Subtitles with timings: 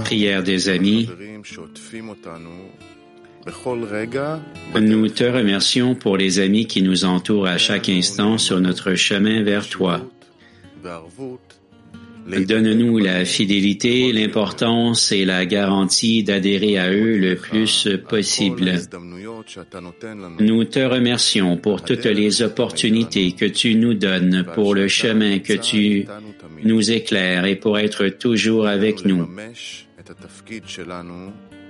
[0.00, 1.08] Prière des amis.
[4.74, 9.42] Nous te remercions pour les amis qui nous entourent à chaque instant sur notre chemin
[9.42, 10.00] vers toi.
[12.38, 18.74] Donne-nous la fidélité, l'importance et la garantie d'adhérer à eux le plus possible.
[20.38, 25.54] Nous te remercions pour toutes les opportunités que tu nous donnes, pour le chemin que
[25.54, 26.06] tu
[26.64, 29.28] nous éclaires et pour être toujours avec nous.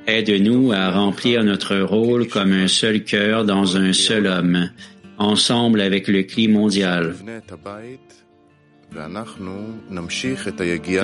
[0.06, 4.70] Aide-nous à remplir notre rôle comme un seul cœur dans un seul homme,
[5.18, 7.14] ensemble avec le climat mondial.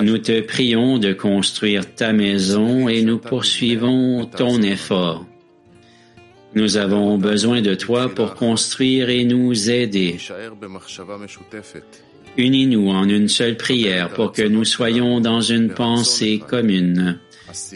[0.03, 5.25] Nous te prions de construire ta maison et nous poursuivons ton effort.
[6.53, 10.17] Nous avons besoin de toi pour construire et nous aider.
[12.37, 17.19] Unis-nous en une seule prière pour que nous soyons dans une pensée commune.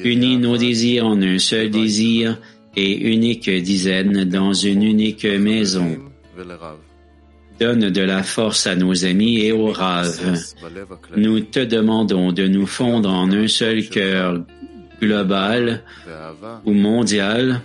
[0.03, 2.37] Unis nos désirs en un seul désir
[2.75, 5.97] et unique dizaine dans une unique maison.
[7.61, 10.35] Donne de la force à nos amis et aux raves.
[11.15, 14.43] Nous te demandons de nous fondre en un seul cœur
[14.99, 15.83] global
[16.65, 17.61] ou mondial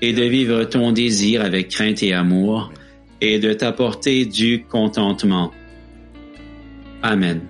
[0.00, 2.72] et de vivre ton désir avec crainte et amour
[3.20, 5.50] et de t'apporter du contentement.
[7.02, 7.40] Amen.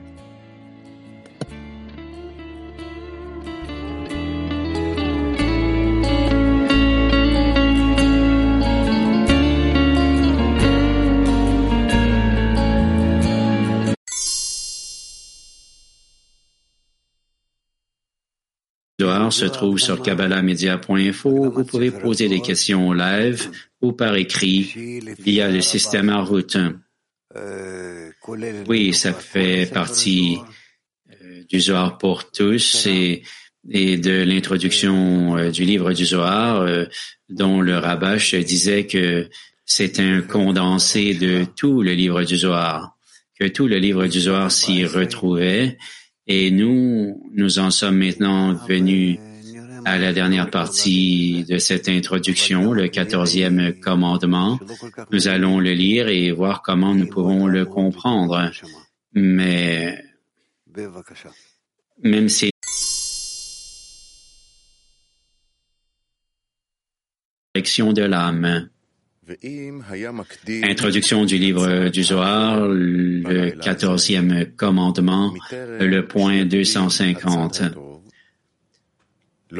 [19.31, 21.50] Se trouve sur kabbalahmedia.info.
[21.50, 23.50] Vous pouvez poser des questions live
[23.81, 26.56] ou par écrit via le système en route.
[28.69, 30.38] Oui, ça fait partie
[31.10, 33.22] euh, du Zohar pour tous et,
[33.65, 36.84] de l'introduction euh, du livre du Zohar, euh,
[37.28, 39.28] dont le Rabash disait que
[39.65, 42.97] c'est un condensé de tout le livre du Zohar,
[43.38, 45.78] que tout le livre du Zohar s'y retrouvait
[46.26, 49.19] et nous, nous en sommes maintenant venus
[49.84, 54.58] à la dernière partie de cette introduction, le quatorzième commandement.
[55.10, 58.50] Nous allons le lire et voir comment nous pouvons le comprendre.
[59.12, 59.98] Mais
[62.03, 62.50] même si
[67.54, 68.70] de l'âme.
[70.65, 77.63] Introduction du livre du Zohar, le quatorzième commandement, le point 250.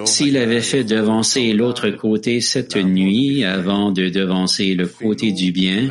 [0.05, 5.89] S'il avait fait devancer l'autre côté cette nuit avant de devancer le côté du bien,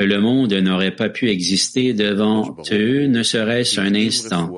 [0.00, 4.52] le monde n'aurait pas pu exister devant eux, ne serait-ce un instant.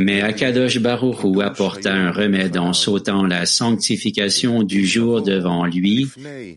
[0.00, 6.08] Mais Akadosh Baruch apporta un remède en sautant la sanctification du jour devant lui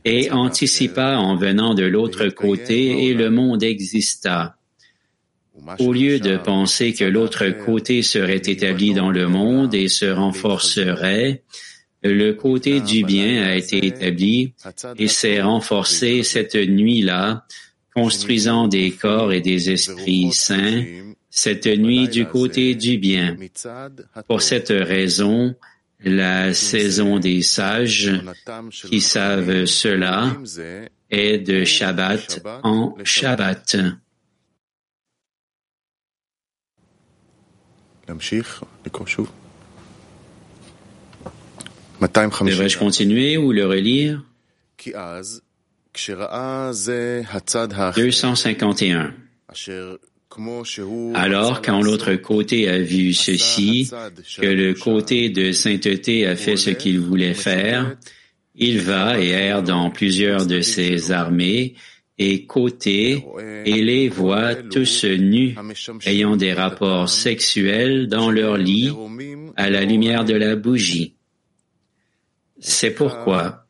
[0.05, 4.55] et anticipa en venant de l'autre côté et le monde exista.
[5.79, 11.43] Au lieu de penser que l'autre côté serait établi dans le monde et se renforcerait,
[12.03, 14.53] le côté du bien a été établi
[14.97, 17.45] et s'est renforcé cette nuit-là,
[17.95, 20.83] construisant des corps et des esprits saints
[21.35, 23.35] cette nuit du côté du bien.
[24.27, 25.55] Pour cette raison,
[26.03, 28.11] la saison des sages
[28.87, 30.37] qui savent cela
[31.09, 33.77] est de Shabbat en Shabbat.
[42.45, 44.23] Devrais-je continuer ou le relire?
[47.95, 49.15] 251.
[51.15, 53.89] Alors, quand l'autre côté a vu ceci,
[54.39, 57.95] que le côté de sainteté a fait ce qu'il voulait faire,
[58.55, 61.75] il va et erre dans plusieurs de ses armées
[62.17, 63.25] et côté
[63.65, 65.55] et les voit tous nus,
[66.05, 68.91] ayant des rapports sexuels dans leur lit
[69.55, 71.15] à la lumière de la bougie.
[72.59, 73.65] C'est pourquoi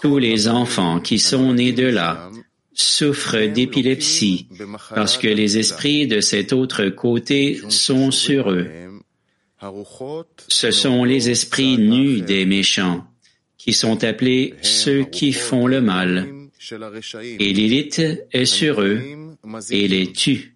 [0.00, 2.30] tous les enfants qui sont nés de là
[2.78, 4.48] souffrent d'épilepsie
[4.94, 8.68] parce que les esprits de cet autre côté sont sur eux.
[10.48, 13.04] Ce sont les esprits nus des méchants
[13.56, 16.28] qui sont appelés ceux qui font le mal.
[17.40, 18.00] Et l'élite
[18.32, 19.02] est sur eux
[19.70, 20.54] et les tue.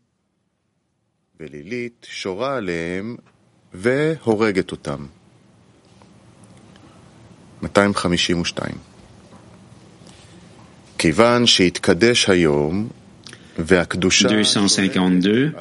[14.28, 15.52] 252.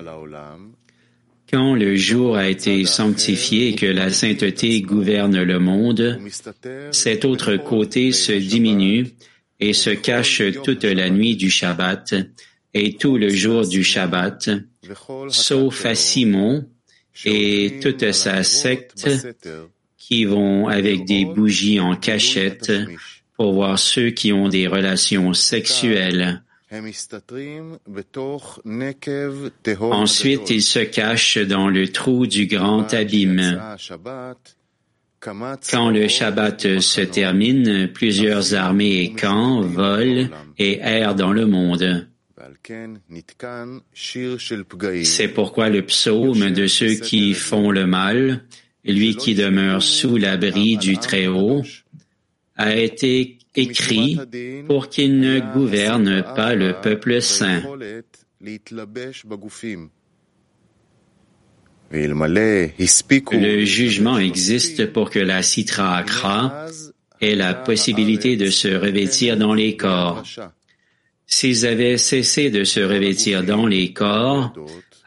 [1.51, 6.19] Quand le jour a été sanctifié et que la sainteté gouverne le monde,
[6.91, 9.07] cet autre côté se diminue
[9.59, 12.13] et se cache toute la nuit du Shabbat
[12.73, 14.51] et tout le jour du Shabbat,
[15.29, 16.69] sauf à Simon
[17.25, 19.09] et toute sa secte
[19.97, 22.71] qui vont avec des bougies en cachette
[23.41, 26.43] pour voir ceux qui ont des relations sexuelles.
[29.79, 33.59] Ensuite, ils se cachent dans le trou du grand abîme.
[35.19, 40.29] Quand le Shabbat se termine, plusieurs armées et camps volent
[40.59, 42.07] et errent dans le monde.
[45.03, 48.43] C'est pourquoi le psaume de ceux qui font le mal,
[48.85, 51.63] lui qui demeure sous l'abri du Très-Haut,
[52.61, 54.17] a été écrit
[54.67, 57.61] pour qu'il ne gouverne pas le peuple saint.
[63.31, 66.67] Le jugement existe pour que la citra akra
[67.19, 70.23] ait la possibilité de se revêtir dans les corps.
[71.27, 74.53] S'ils avaient cessé de se revêtir dans les corps,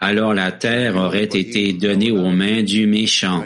[0.05, 3.43] alors la terre aurait été donnée aux mains du méchant.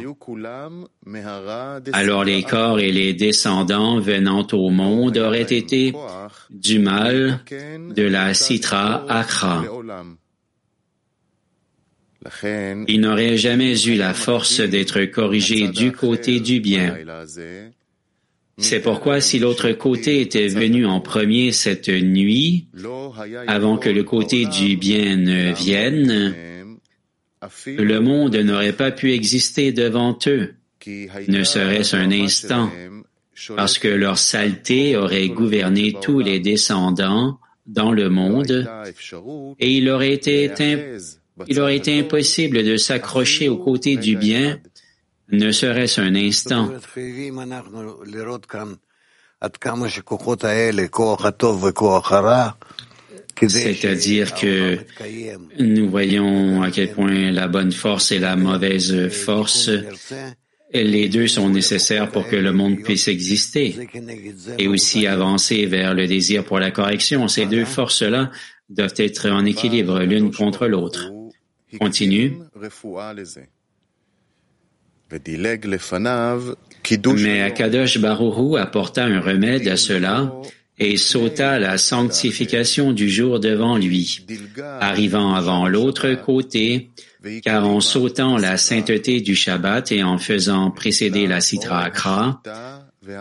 [1.92, 5.94] Alors les corps et les descendants venant au monde auraient été
[6.50, 7.40] du mal
[7.94, 9.64] de la citra akra.
[12.88, 16.96] Il n'aurait jamais eu la force d'être corrigé du côté du bien.
[18.58, 22.66] C'est pourquoi si l'autre côté était venu en premier cette nuit,
[23.46, 26.34] avant que le côté du bien ne vienne,
[27.66, 30.54] le monde n'aurait pas pu exister devant eux,
[31.28, 32.70] ne serait-ce un instant,
[33.54, 38.68] parce que leur saleté aurait gouverné tous les descendants dans le monde,
[39.60, 40.50] et il aurait été
[41.98, 44.58] impossible de s'accrocher aux côtés du bien,
[45.30, 46.70] ne serait-ce un instant.
[53.46, 54.78] C'est-à-dire que
[55.60, 59.70] nous voyons à quel point la bonne force et la mauvaise force,
[60.72, 63.76] les deux sont nécessaires pour que le monde puisse exister
[64.58, 67.28] et aussi avancer vers le désir pour la correction.
[67.28, 68.30] Ces deux forces-là
[68.68, 71.10] doivent être en équilibre l'une contre l'autre.
[71.78, 72.38] Continue.
[77.16, 80.32] Mais Akadosh Baruhu apporta un remède à cela
[80.78, 84.24] et sauta la sanctification du jour devant lui,
[84.80, 86.90] arrivant avant l'autre côté,
[87.42, 92.42] car en sautant la sainteté du Shabbat et en faisant précéder la Sitra Akra,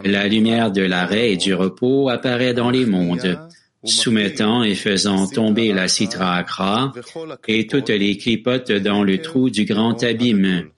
[0.04, 3.40] la lumière de l'arrêt et du repos apparaît dans les mondes,
[3.84, 6.94] soumettant et faisant tomber la citra akra
[7.48, 10.70] et toutes les clipotes dans le trou du grand abîme.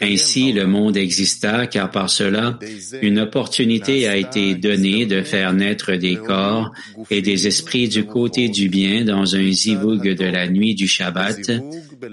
[0.00, 2.58] Ainsi le monde exista car par cela
[3.02, 6.72] une opportunité a été donnée de faire naître des corps
[7.10, 11.50] et des esprits du côté du bien dans un zivug de la nuit du Shabbat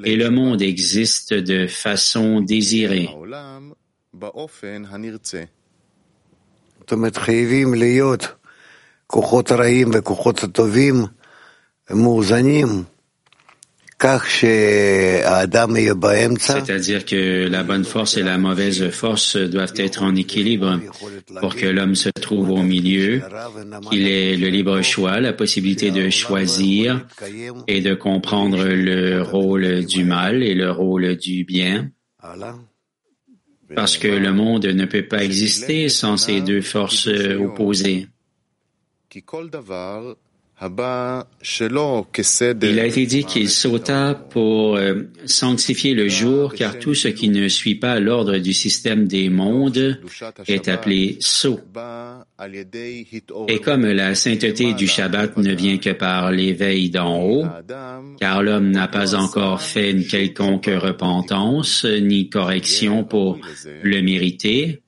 [0.04, 3.10] et le monde existe de façon désirée.
[16.66, 20.80] C'est-à-dire que la bonne force et la mauvaise force doivent être en équilibre
[21.40, 23.22] pour que l'homme se trouve au milieu,
[23.90, 27.06] qu'il ait le libre choix, la possibilité de choisir
[27.68, 31.90] et de comprendre le rôle du mal et le rôle du bien.
[33.74, 38.08] Parce que le monde ne peut pas exister sans ces deux forces opposées.
[42.62, 47.28] Il a été dit qu'il sauta pour euh, sanctifier le jour, car tout ce qui
[47.28, 50.00] ne suit pas l'ordre du système des mondes
[50.48, 51.60] est appelé saut.
[53.50, 57.46] Et comme la sainteté du Shabbat ne vient que par l'éveil d'en haut,
[58.20, 63.40] car l'homme n'a pas encore fait une quelconque repentance ni correction pour
[63.84, 64.82] le mériter,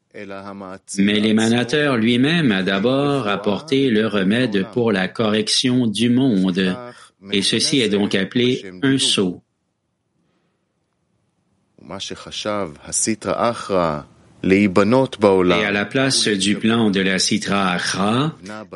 [0.97, 6.75] mais l'émanateur lui-même a d'abord apporté le remède pour la correction du monde,
[7.31, 9.41] et ceci est donc appelé un sceau.
[14.43, 14.69] Et
[15.65, 18.35] à la place du plan de la Citra Achra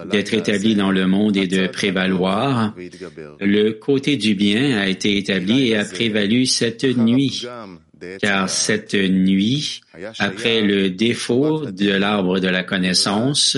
[0.09, 2.73] d'être établi dans le monde et de prévaloir,
[3.39, 7.45] le côté du bien a été établi et a prévalu cette nuit
[8.19, 9.81] car cette nuit,
[10.19, 13.57] après le défaut de l'arbre de la connaissance,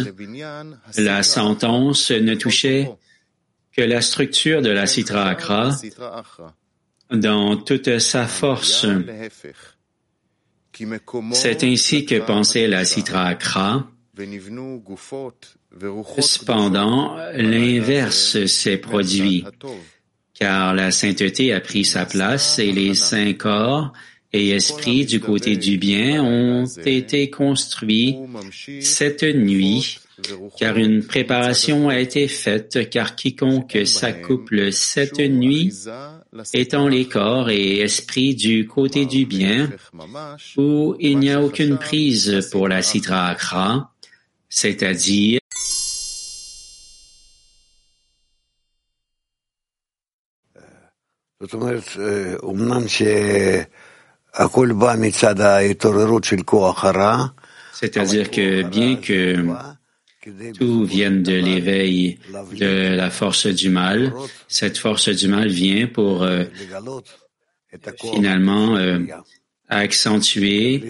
[0.98, 2.90] la sentence ne touchait
[3.76, 5.72] que la structure de la citra akra
[7.12, 8.86] dans toute sa force.
[11.32, 13.28] C'est ainsi que pensait la Sitra.
[13.28, 13.88] Akra.
[16.20, 19.44] Cependant, l'inverse s'est produit,
[20.34, 23.94] car la sainteté a pris sa place et les saints corps
[24.34, 28.18] et esprits du côté du bien ont été construits
[28.82, 30.00] cette nuit
[30.58, 35.74] car une préparation a été faite, car quiconque s'accouple cette nuit,
[36.54, 39.72] étant les corps et esprits du côté du bien,
[40.58, 43.92] où il n'y a aucune prise pour la citra akra,
[44.50, 45.40] c'est-à-dire
[57.74, 59.36] c'est-à-dire que bien que
[60.54, 62.18] tout vient de l'éveil
[62.54, 64.14] de la force du mal.
[64.48, 66.46] Cette force du mal vient pour euh,
[68.00, 69.00] finalement euh,
[69.68, 70.82] accentuer,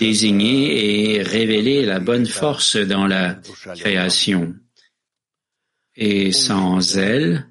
[0.00, 3.38] désigner et révéler la bonne force dans la
[3.76, 4.54] création.
[5.94, 7.46] Et sans elle,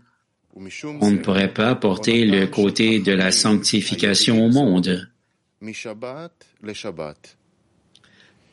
[0.55, 5.07] on ne pourrait pas porter le côté de la sanctification au monde.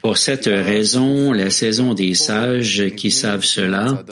[0.01, 4.05] Pour cette raison, la saison des sages qui savent cela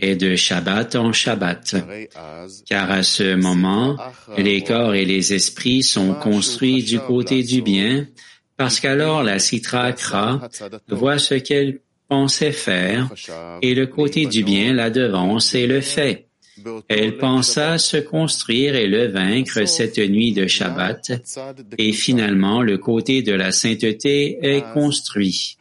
[0.00, 1.76] est de Shabbat en Shabbat,
[2.68, 3.96] car à ce moment,
[4.36, 8.06] les corps et les esprits sont construits du côté du bien,
[8.56, 9.92] parce qu'alors la citra
[10.88, 13.12] voit ce qu'elle pensait faire,
[13.62, 16.27] et le côté du bien la devance et le fait.
[16.88, 21.12] Elle pensa se construire et le vaincre cette nuit de Shabbat,
[21.78, 25.56] et finalement le côté de la sainteté est construit.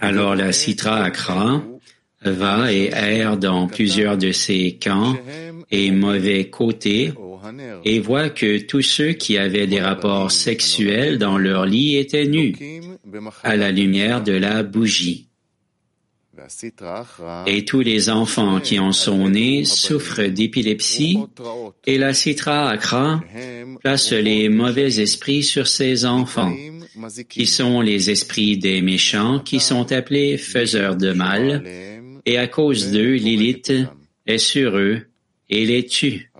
[0.00, 1.62] Alors la Sitra Akra
[2.24, 5.16] va et erre dans plusieurs de ses camps
[5.70, 7.12] et mauvais côtés
[7.84, 12.54] et voit que tous ceux qui avaient des rapports sexuels dans leur lit étaient nus
[13.42, 15.28] à la lumière de la bougie.
[17.46, 21.18] Et tous les enfants qui en sont nés souffrent d'épilepsie
[21.86, 23.22] et la citra akra
[23.80, 26.54] place les mauvais esprits sur ces enfants,
[27.28, 31.64] qui sont les esprits des méchants qui sont appelés faiseurs de mal,
[32.24, 33.72] et à cause d'eux, Lilith
[34.26, 35.02] est sur eux
[35.50, 36.30] et les tue.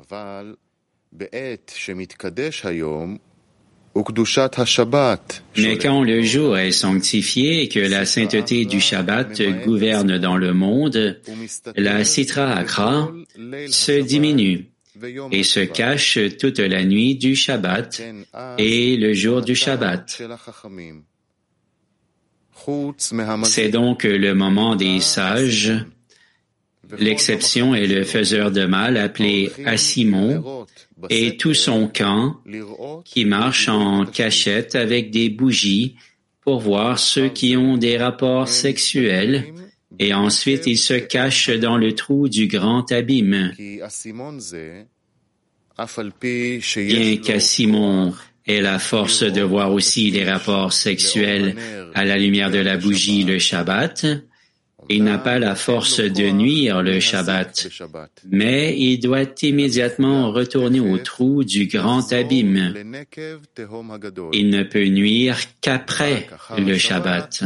[5.57, 10.55] Mais quand le jour est sanctifié et que la sainteté du Shabbat gouverne dans le
[10.55, 11.21] monde,
[11.77, 13.13] la Sitra Akra
[13.69, 14.71] se diminue
[15.31, 18.03] et se cache toute la nuit du Shabbat
[18.59, 20.23] et le jour du Shabbat.
[23.45, 25.73] C'est donc le moment des sages.
[26.99, 30.67] L'exception est le faiseur de mal appelé Asimon,
[31.11, 32.37] et tout son camp
[33.05, 35.97] qui marche en cachette avec des bougies
[36.43, 39.53] pour voir ceux qui ont des rapports sexuels
[39.99, 43.53] et ensuite il se cache dans le trou du grand abîme.
[46.77, 48.15] Bien qu'Assimon
[48.47, 51.57] ait la force de voir aussi les rapports sexuels
[51.95, 54.07] à la lumière de la bougie le Shabbat,
[54.89, 57.69] il n'a pas la force de nuire le Shabbat,
[58.31, 62.75] mais il doit immédiatement retourner au trou du grand abîme.
[64.33, 67.45] Il ne peut nuire qu'après le Shabbat.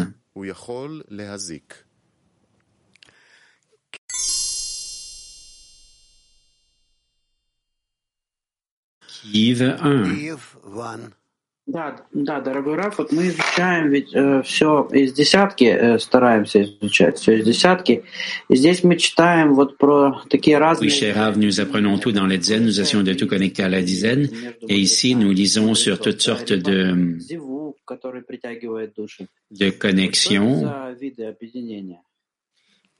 [9.33, 10.05] Yves 1
[11.68, 17.20] Да, да, дорогой Раф, вот мы изучаем ведь э, все из десятки, э, стараемся изучать
[17.20, 18.04] все из десятки.
[18.50, 20.90] И здесь мы читаем вот про такие разные...
[20.90, 23.70] Oui, cher Rav, nous apprenons tout dans les dizaines, nous essayons de tout connecter à
[23.70, 24.28] la dizaine.
[24.68, 27.18] Et ici, nous lisons sur toutes sortes de,
[29.52, 30.64] de connexions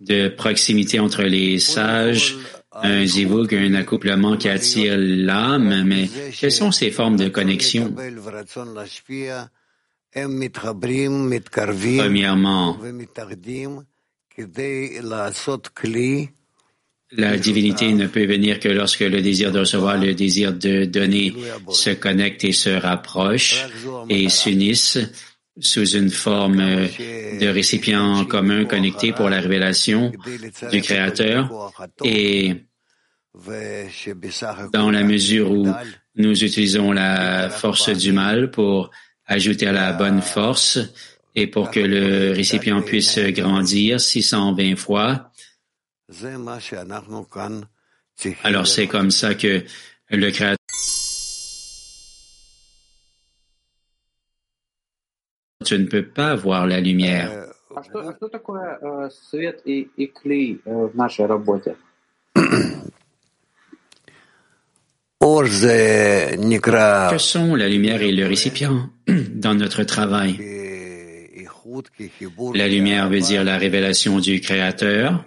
[0.02, 2.36] de proximité entre les sages,
[2.83, 7.95] un zivug, un accouplement qui attire l'âme, mais quelles sont ces formes de connexion?
[11.99, 12.79] Premièrement,
[17.13, 21.35] la divinité ne peut venir que lorsque le désir de recevoir, le désir de donner
[21.71, 23.65] se connectent et se rapprochent
[24.09, 24.99] et s'unissent
[25.59, 30.13] sous une forme de récipient commun connecté pour la révélation
[30.71, 31.73] du Créateur
[32.05, 32.66] et
[34.73, 35.67] dans la mesure où
[36.17, 38.91] nous utilisons la force du mal pour
[39.27, 40.79] ajouter à la bonne force
[41.35, 45.31] et pour que le récipient puisse grandir 620 fois.
[48.43, 49.63] Alors c'est comme ça que
[50.11, 50.57] le Créateur
[55.65, 57.49] tu ne peux pas voir la lumière.
[67.11, 70.39] Que sont la lumière et le récipient dans notre travail?
[72.55, 75.25] La lumière veut dire la révélation du Créateur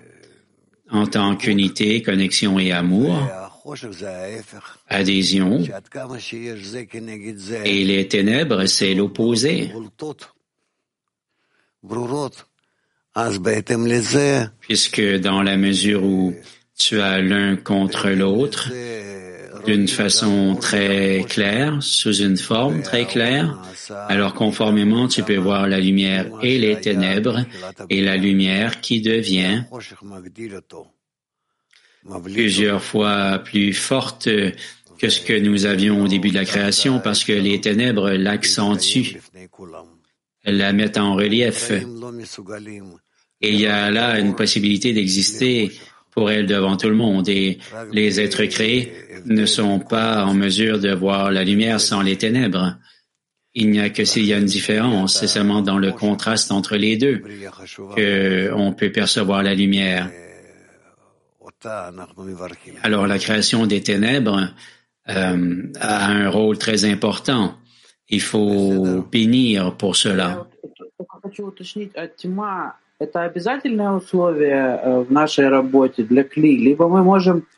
[0.90, 3.16] en tant qu'unité, connexion et amour,
[4.88, 5.64] adhésion,
[7.66, 9.72] et les ténèbres, c'est l'opposé.
[14.62, 16.34] Puisque dans la mesure où
[16.78, 18.72] tu as l'un contre l'autre,
[19.66, 23.58] d'une façon très claire, sous une forme très claire,
[24.08, 27.46] alors conformément tu peux voir la lumière et les ténèbres
[27.90, 29.64] et la lumière qui devient
[32.24, 34.30] plusieurs fois plus forte
[35.00, 39.18] que ce que nous avions au début de la création parce que les ténèbres l'accentuent,
[40.46, 41.72] la mettent en relief.
[43.42, 45.72] Et il y a là une possibilité d'exister
[46.20, 47.60] pour elle devant tout le monde et
[47.94, 48.92] les êtres créés
[49.26, 52.76] ne sont pas en mesure de voir la lumière sans les ténèbres.
[53.54, 56.76] Il n'y a que s'il y a une différence, c'est seulement dans le contraste entre
[56.76, 57.24] les deux
[57.96, 60.12] que on peut percevoir la lumière.
[62.84, 64.42] Alors la création des ténèbres
[65.08, 67.56] euh, a un rôle très important.
[68.10, 70.50] Il faut bénir pour cela.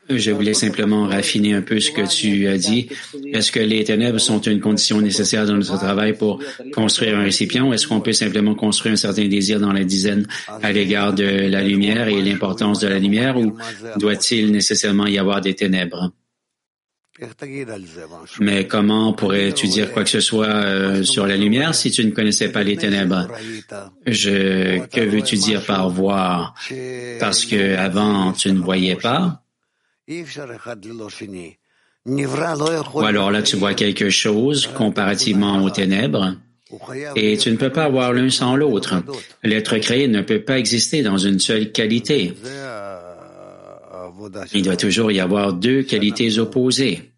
[0.07, 2.89] Je voulais simplement raffiner un peu ce que tu as dit.
[3.33, 6.39] Est-ce que les ténèbres sont une condition nécessaire dans notre travail pour
[6.73, 10.27] construire un récipient ou est-ce qu'on peut simplement construire un certain désir dans la dizaine
[10.61, 13.57] à l'égard de la lumière et l'importance de la lumière ou
[13.97, 16.11] doit-il nécessairement y avoir des ténèbres?
[18.39, 22.11] Mais comment pourrais-tu dire quoi que ce soit euh, sur la lumière si tu ne
[22.11, 23.27] connaissais pas les ténèbres?
[24.07, 26.55] Je, que veux-tu dire par voir?
[27.19, 29.43] Parce que avant tu ne voyais pas?
[32.07, 36.35] Ou alors là tu vois quelque chose comparativement aux ténèbres?
[37.15, 38.95] Et tu ne peux pas avoir l'un sans l'autre.
[39.43, 42.33] L'être créé ne peut pas exister dans une seule qualité.
[44.53, 47.10] Il doit toujours y avoir deux qualités opposées.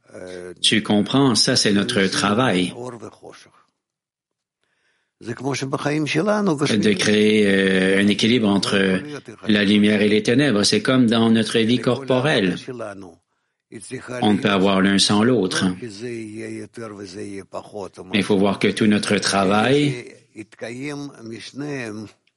[0.62, 2.74] Tu comprends, ça c'est notre travail.
[5.22, 9.00] De créer euh, un équilibre entre
[9.48, 10.64] la lumière et les ténèbres.
[10.64, 12.56] C'est comme dans notre vie corporelle.
[14.22, 15.66] On ne peut avoir l'un sans l'autre.
[18.14, 20.06] Il faut voir que tout notre travail,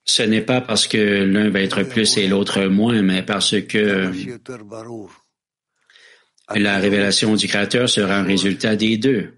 [0.05, 4.13] ce n'est pas parce que l'un va être plus et l'autre moins, mais parce que
[6.55, 9.35] la révélation du Créateur sera un résultat des deux.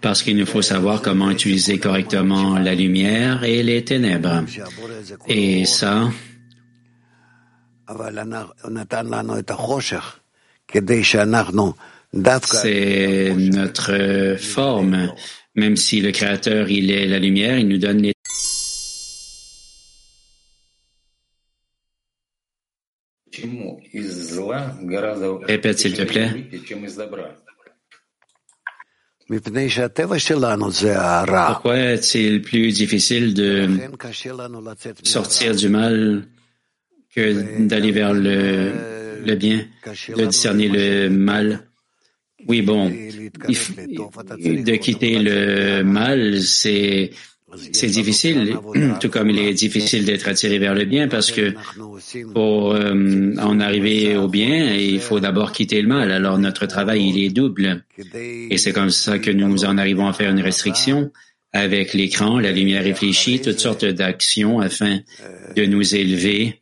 [0.00, 4.44] Parce qu'il nous faut savoir comment utiliser correctement la lumière et les ténèbres.
[5.28, 6.10] Et ça,
[12.44, 15.12] c'est notre forme.
[15.54, 18.12] Même si le Créateur, il est la lumière, il nous donne les
[25.42, 26.30] Répète, s'il te plaît.
[31.48, 33.68] Pourquoi est-il plus difficile de
[35.02, 36.26] sortir du mal?
[37.14, 38.72] Que d'aller vers le,
[39.24, 39.64] le bien,
[40.16, 41.62] de discerner le mal.
[42.48, 47.10] Oui, bon, de quitter le mal, c'est
[47.72, 48.56] c'est difficile,
[49.00, 51.54] tout comme il est difficile d'être attiré vers le bien, parce que
[52.32, 56.10] pour euh, en arriver au bien, il faut d'abord quitter le mal.
[56.12, 57.84] Alors notre travail, il est double.
[58.14, 61.10] Et c'est comme ça que nous en arrivons à faire une restriction
[61.52, 65.00] avec l'écran, la lumière réfléchie, toutes sortes d'actions afin
[65.54, 66.61] de nous élever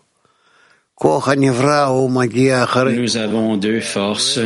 [2.91, 4.39] Nous avons deux forces,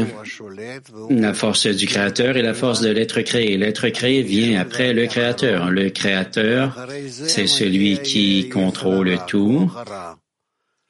[1.09, 3.57] la force du Créateur et la force de l'être créé.
[3.57, 5.69] L'être créé vient après le Créateur.
[5.69, 9.69] Le Créateur, c'est celui qui contrôle tout.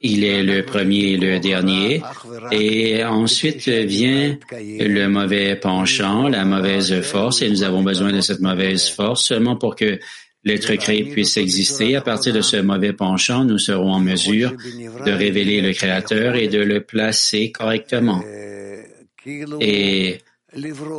[0.00, 2.00] Il est le premier et le dernier.
[2.52, 8.40] Et ensuite vient le mauvais penchant, la mauvaise force, et nous avons besoin de cette
[8.40, 9.98] mauvaise force seulement pour que
[10.44, 11.96] l'être créé puisse exister.
[11.96, 14.52] À partir de ce mauvais penchant, nous serons en mesure
[15.04, 18.22] de révéler le Créateur et de le placer correctement.
[19.60, 20.18] Et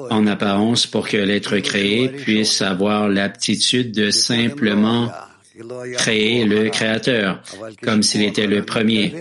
[0.09, 5.11] en apparence, pour que l'être créé puisse avoir l'aptitude de simplement
[5.93, 7.41] créer le Créateur,
[7.81, 9.13] comme s'il était le premier,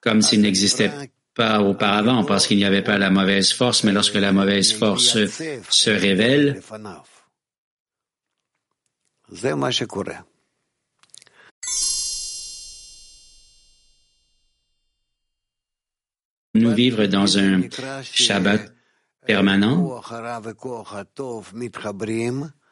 [0.00, 0.90] comme s'il n'existait
[1.34, 5.18] pas auparavant, parce qu'il n'y avait pas la mauvaise force, mais lorsque la mauvaise force
[5.68, 6.60] se révèle,
[16.56, 17.62] nous vivre dans un
[18.02, 18.72] Shabbat
[19.26, 20.00] permanent.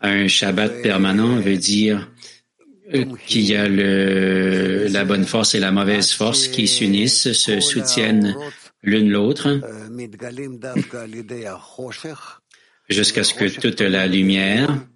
[0.01, 2.11] Un Shabbat permanent veut dire
[3.27, 8.37] qu'il y a le, la bonne force et la mauvaise force qui s'unissent, se soutiennent
[8.83, 9.49] l'une l'autre,
[12.89, 14.87] jusqu'à ce que toute la lumière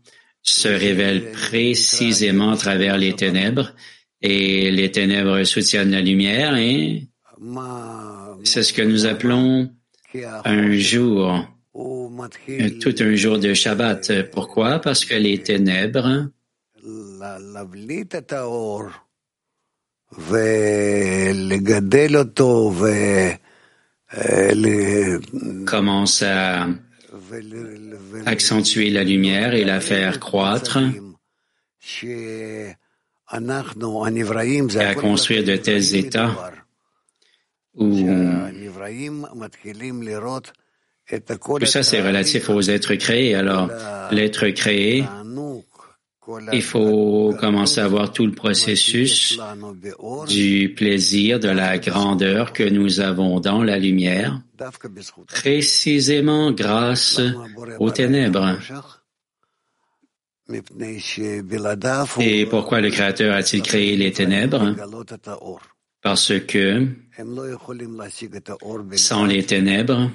[0.42, 3.74] se révèle précisément à travers les ténèbres
[4.22, 7.08] et les ténèbres soutiennent la lumière et
[8.44, 9.70] c'est ce que nous appelons
[10.44, 14.30] un jour, tout un jour de Shabbat.
[14.30, 14.80] Pourquoi?
[14.80, 16.30] Parce que les ténèbres
[25.66, 26.68] commencent à
[28.26, 30.78] accentuer la lumière et la faire croître.
[32.00, 32.70] Et
[33.30, 36.52] à construire de tels états
[37.74, 37.94] où
[41.58, 43.34] tout ça c'est relatif aux êtres créés.
[43.34, 43.70] Alors,
[44.10, 45.04] l'être créé,
[46.52, 49.38] il faut commencer à voir tout le processus
[50.28, 54.40] du plaisir, de la grandeur que nous avons dans la lumière,
[55.26, 57.20] précisément grâce
[57.78, 58.58] aux ténèbres.
[62.20, 64.74] Et pourquoi le Créateur a-t-il créé les ténèbres?
[66.00, 66.86] Parce que
[68.96, 70.10] sans les ténèbres,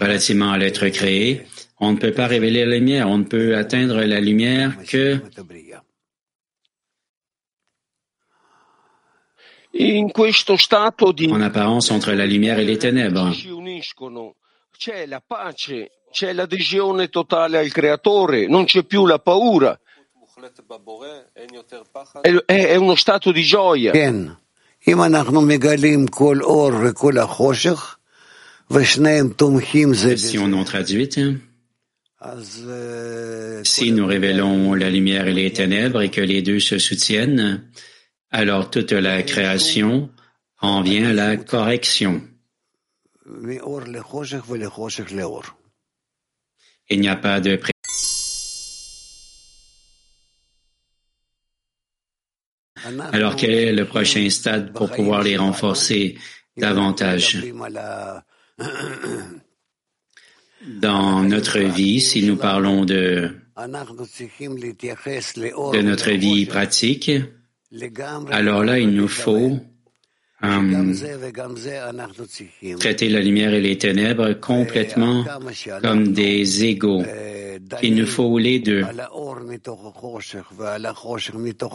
[0.00, 1.46] relativement à l'être créé,
[1.82, 5.20] on ne peut pas révéler la lumière, on ne peut atteindre la lumière que
[11.32, 13.32] en apparence entre la lumière et les ténèbres.
[16.12, 19.78] C'è l'adesione totale al creatore, non c'è più la paura.
[22.20, 23.92] È, è uno stato di gioia.
[30.18, 31.51] Si on en traduit,
[33.64, 37.68] si nous révélons la lumière et les ténèbres et que les deux se soutiennent,
[38.30, 40.10] alors toute la création
[40.60, 42.22] en vient à la correction.
[46.90, 47.60] Il n'y a pas de
[53.12, 56.18] Alors, quel est le prochain stade pour pouvoir les renforcer
[56.56, 57.40] davantage?
[60.66, 67.10] Dans notre vie, si nous parlons de, de notre vie pratique,
[68.30, 69.58] alors là, il nous faut
[70.42, 70.94] um,
[72.78, 75.24] traiter la lumière et les ténèbres complètement
[75.80, 77.02] comme des égaux.
[77.82, 78.84] Il nous faut les deux.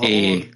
[0.04, 0.52] Et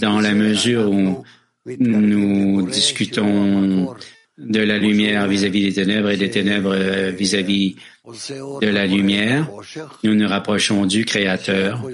[0.00, 1.24] dans la mesure où
[1.66, 3.94] nous discutons
[4.38, 6.76] de la lumière vis-à-vis des ténèbres et des ténèbres
[7.10, 9.50] vis-à-vis de la lumière,
[10.04, 11.84] nous nous rapprochons du Créateur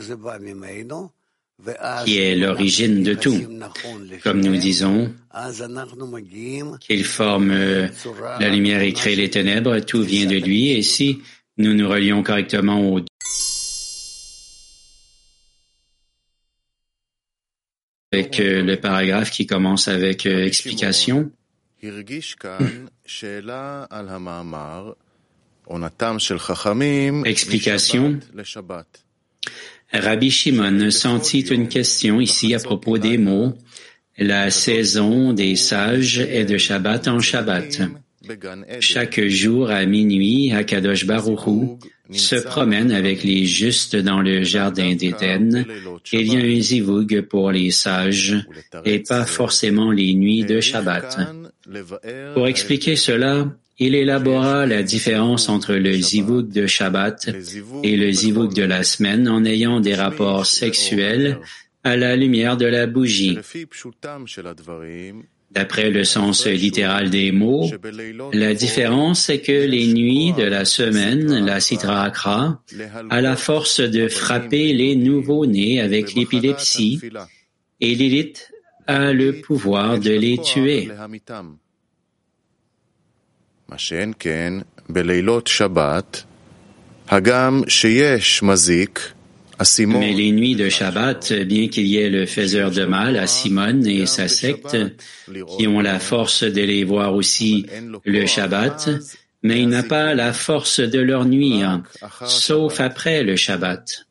[2.05, 3.41] qui est l'origine de tout.
[4.23, 5.13] Comme nous disons,
[6.81, 11.21] qu'il forme la lumière et crée les ténèbres, tout vient de lui, et si
[11.57, 13.01] nous nous relions correctement au
[18.13, 21.33] avec le paragraphe qui commence avec explication.
[27.25, 28.20] Explication.
[29.92, 33.55] Rabbi Shimon sentit une question ici à propos des mots
[34.16, 37.83] la saison des sages est de Shabbat en Shabbat.
[38.81, 41.79] Chaque jour à minuit, Akadosh Baruchu
[42.11, 45.65] se promène avec les justes dans le jardin d'Éden.
[46.13, 48.37] Il y a un zivug pour les sages
[48.85, 51.19] et pas forcément les nuits de Shabbat.
[52.35, 57.31] Pour expliquer cela, il élabora la différence entre le zivug de Shabbat
[57.83, 61.41] et le zivug de la semaine en ayant des rapports sexuels
[61.83, 63.39] à la lumière de la bougie.
[65.55, 67.71] D'après le sens littéral des mots,
[68.33, 72.61] la différence est que les nuits de la semaine, la citra akra,
[73.11, 77.01] a la force de frapper les nouveaux-nés avec l'épilepsie
[77.81, 78.51] et Lilith
[78.87, 80.90] a le pouvoir de les tuer.
[90.01, 93.87] Mais les nuits de Shabbat, bien qu'il y ait le faiseur de mal à Simone
[93.87, 94.77] et sa secte,
[95.57, 97.67] qui ont la force de les voir aussi
[98.05, 98.90] le Shabbat,
[99.43, 101.83] mais il n'a pas la force de leur nuire,
[102.27, 104.07] sauf après le Shabbat.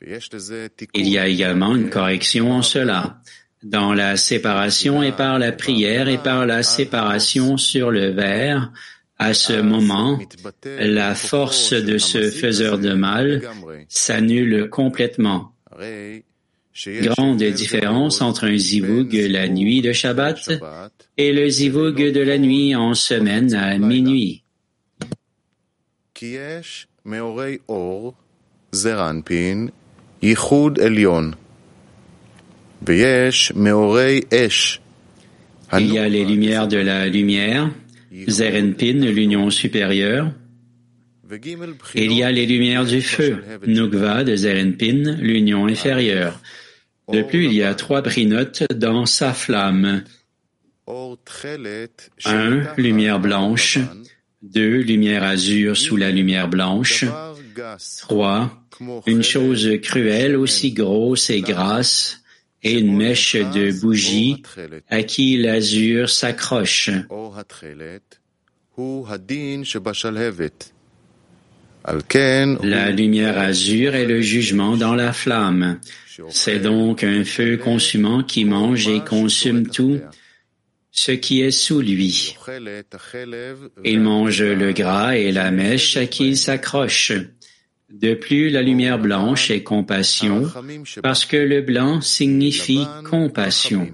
[0.00, 3.20] Il y a également une correction en cela,
[3.64, 8.70] dans la séparation et par la prière et par la séparation sur le verre,
[9.18, 10.18] à ce moment,
[10.64, 13.42] la force de ce faiseur de mal
[13.88, 15.52] s'annule complètement.
[16.86, 20.50] Grande différence entre un zivug la nuit de Shabbat
[21.16, 24.44] et le zivug de la nuit en semaine à minuit.
[35.72, 37.70] Il y a les lumières de la lumière,
[38.28, 40.32] Zerenpin, l'union supérieure.
[41.94, 46.40] Il y a les lumières du feu, Nukva de Zerenpin, l'union inférieure.
[47.12, 50.04] De plus, il y a trois brinotes dans sa flamme.
[52.24, 53.78] Un, lumière blanche.
[54.40, 57.04] Deux, lumière azur sous la lumière blanche.
[58.00, 58.62] Trois,
[59.06, 62.22] une chose cruelle aussi grosse et grasse
[62.62, 64.42] et une mèche de bougie
[64.88, 66.90] à qui l'azur s'accroche.
[72.62, 75.80] La lumière azur est le jugement dans la flamme.
[76.28, 80.00] C'est donc un feu consumant qui mange et consume tout
[80.90, 82.36] ce qui est sous lui.
[83.84, 87.12] Il mange le gras et la mèche à qui il s'accroche.
[87.90, 90.50] De plus, la lumière blanche est compassion,
[91.02, 93.88] parce que le blanc signifie compassion.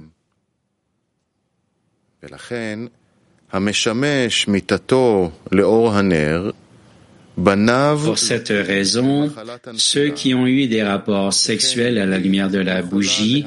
[7.37, 9.33] Pour cette raison,
[9.77, 13.45] ceux qui ont eu des rapports sexuels à la lumière de la bougie,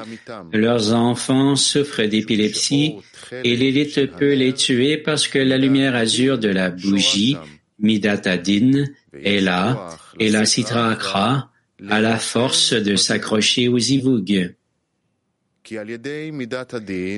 [0.54, 2.96] leurs enfants souffrent d'épilepsie
[3.44, 7.38] et l'élite peut les tuer parce que la lumière azur de la bougie,
[7.80, 11.50] Midatadin, est là et la Akra
[11.90, 14.56] a la force de s'accrocher aux zivug.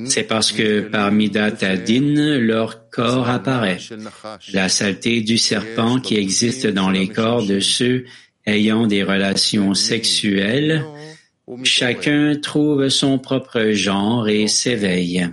[0.05, 3.77] C'est parce que par Midat Adin, leur corps apparaît.
[4.53, 8.05] La saleté du serpent qui existe dans les corps de ceux
[8.45, 10.83] ayant des relations sexuelles,
[11.63, 15.29] chacun trouve son propre genre et s'éveille.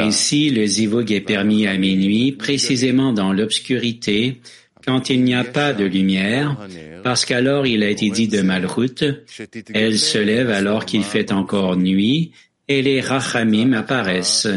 [0.00, 4.40] Ainsi, le zivug est permis à minuit, précisément dans l'obscurité,
[4.86, 6.56] quand il n'y a pas de lumière,
[7.02, 9.24] parce qu'alors il a été dit de Malchut,
[9.72, 12.32] elle se lève alors qu'il fait encore nuit,
[12.68, 14.48] et les rachamim apparaissent.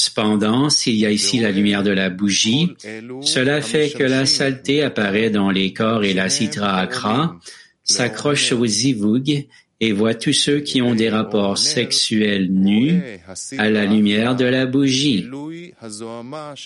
[0.00, 2.72] Cependant, s'il y a ici la lumière de la bougie,
[3.20, 7.38] cela fait que la saleté apparaît dans les corps et la citra akra,
[7.84, 9.46] s'accroche au zivug
[9.80, 13.02] et voit tous ceux qui ont des rapports sexuels nus
[13.58, 15.28] à la lumière de la bougie.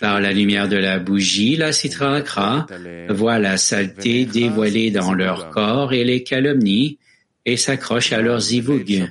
[0.00, 2.66] Par la lumière de la bougie, la citra akra
[3.08, 6.98] voit la saleté dévoilée dans leur corps et les calomnies
[7.44, 9.10] et s'accroche à leurs zivug.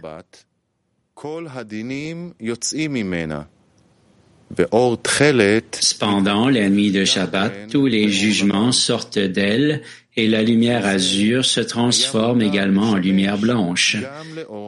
[5.80, 9.82] Cependant, la nuit de Shabbat, tous les jugements sortent d'elle
[10.16, 13.98] et la lumière azur se transforme également en lumière blanche,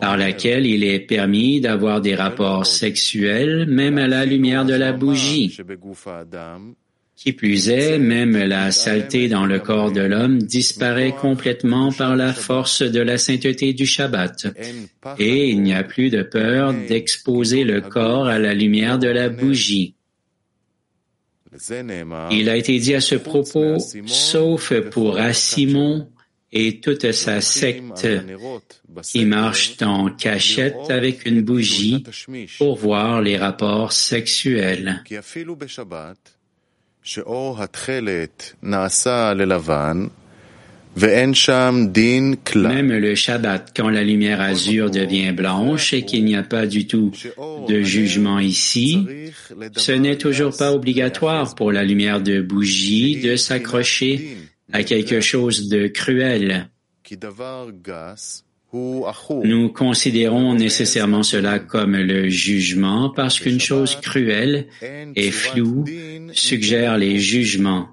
[0.01, 4.91] par laquelle il est permis d'avoir des rapports sexuels même à la lumière de la
[4.91, 5.55] bougie.
[7.15, 12.33] Qui plus est, même la saleté dans le corps de l'homme disparaît complètement par la
[12.33, 14.47] force de la sainteté du Shabbat,
[15.17, 19.29] et il n'y a plus de peur d'exposer le corps à la lumière de la
[19.29, 19.95] bougie.
[22.31, 26.09] Il a été dit à ce propos, sauf pour Asimon
[26.51, 28.07] et toute sa secte
[29.03, 32.03] qui marchent en cachette avec une bougie
[32.57, 35.03] pour voir les rapports sexuels.
[42.61, 46.87] Même le Shabbat, quand la lumière azur devient blanche et qu'il n'y a pas du
[46.87, 47.11] tout
[47.67, 49.05] de jugement ici,
[49.75, 54.37] ce n'est toujours pas obligatoire pour la lumière de bougie de s'accrocher
[54.73, 56.69] à quelque chose de cruel.
[59.43, 64.67] Nous considérons nécessairement cela comme le jugement parce qu'une chose cruelle
[65.15, 65.85] et floue
[66.33, 67.89] suggère les jugements.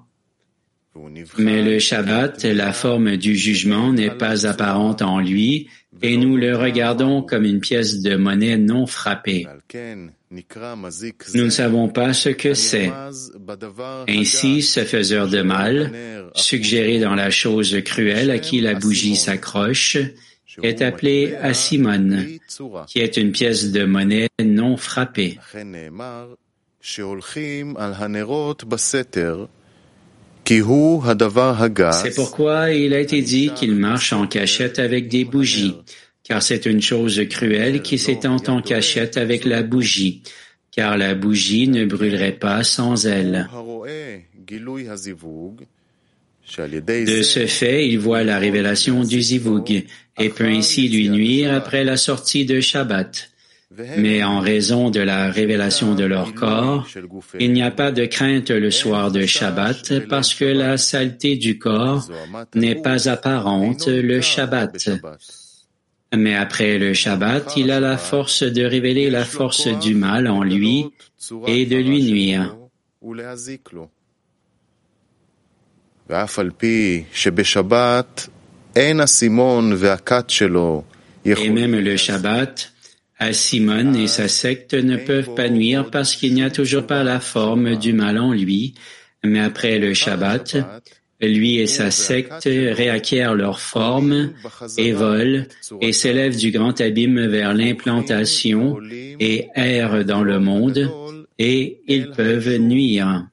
[1.37, 5.67] Mais le Shabbat, la forme du jugement, n'est pas apparente en lui
[6.01, 9.47] et nous le regardons comme une pièce de monnaie non frappée.
[11.33, 12.91] Nous ne savons pas ce que c'est.
[14.07, 15.91] Ainsi, ce faiseur de mal,
[16.35, 19.97] suggéré dans la chose cruelle à qui la bougie s'accroche,
[20.61, 22.25] est appelé Asimon,
[22.87, 25.39] qui est une pièce de monnaie non frappée.
[31.93, 35.75] C'est pourquoi il a été dit qu'il marche en cachette avec des bougies,
[36.23, 40.23] car c'est une chose cruelle qui s'étend en cachette avec la bougie,
[40.71, 43.47] car la bougie ne brûlerait pas sans elle.
[46.57, 49.85] De ce fait, il voit la révélation du zivug
[50.19, 53.29] et peut ainsi lui nuire après la sortie de Shabbat.
[53.97, 56.87] Mais en raison de la révélation de leur corps,
[57.39, 61.57] il n'y a pas de crainte le soir de Shabbat parce que la saleté du
[61.57, 62.07] corps
[62.53, 64.89] n'est pas apparente le Shabbat.
[66.15, 70.43] Mais après le Shabbat, il a la force de révéler la force du mal en
[70.43, 70.85] lui
[71.47, 72.55] et de lui nuire.
[81.25, 82.73] Et même le Shabbat,
[83.31, 87.19] Simon et sa secte ne peuvent pas nuire parce qu'il n'y a toujours pas la
[87.19, 88.73] forme du mal en lui,
[89.23, 90.57] mais après le Shabbat,
[91.21, 94.33] lui et sa secte réacquièrent leur forme
[94.77, 95.45] et volent
[95.81, 100.91] et s'élèvent du grand abîme vers l'implantation et errent dans le monde
[101.39, 103.27] et ils peuvent nuire.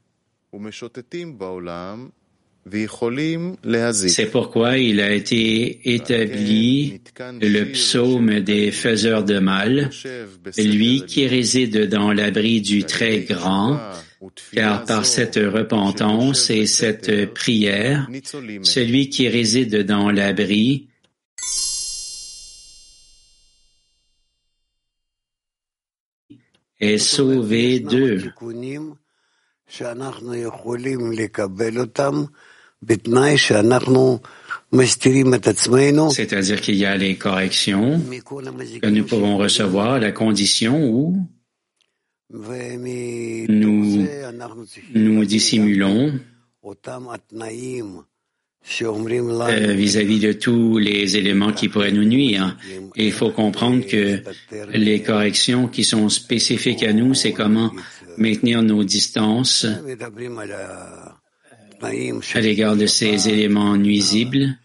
[2.67, 7.01] C'est pourquoi il a été établi
[7.41, 9.91] le psaume des faiseurs de mal,
[10.59, 13.81] lui qui réside dans l'abri du très grand,
[14.53, 18.09] car par cette repentance et cette prière,
[18.63, 20.89] celui qui réside dans l'abri
[26.79, 28.33] est sauvé d'eux.
[36.11, 38.01] C'est-à-dire qu'il y a les corrections
[38.81, 41.17] que nous pouvons recevoir à la condition où
[43.49, 44.07] nous
[44.95, 46.21] nous dissimulons
[49.49, 52.57] euh, vis-à-vis de tous les éléments qui pourraient nous nuire.
[52.95, 54.23] Il faut comprendre que
[54.73, 57.73] les corrections qui sont spécifiques à nous, c'est comment
[58.17, 59.67] maintenir nos distances
[61.83, 64.57] à l'égard de ces éléments nuisibles.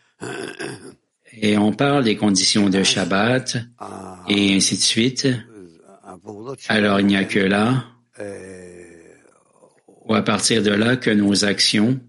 [1.32, 3.58] Et on parle des conditions de Shabbat
[4.30, 5.28] et ainsi de suite.
[6.70, 7.86] Alors il n'y a que là,
[10.06, 12.00] ou à partir de là, que nos actions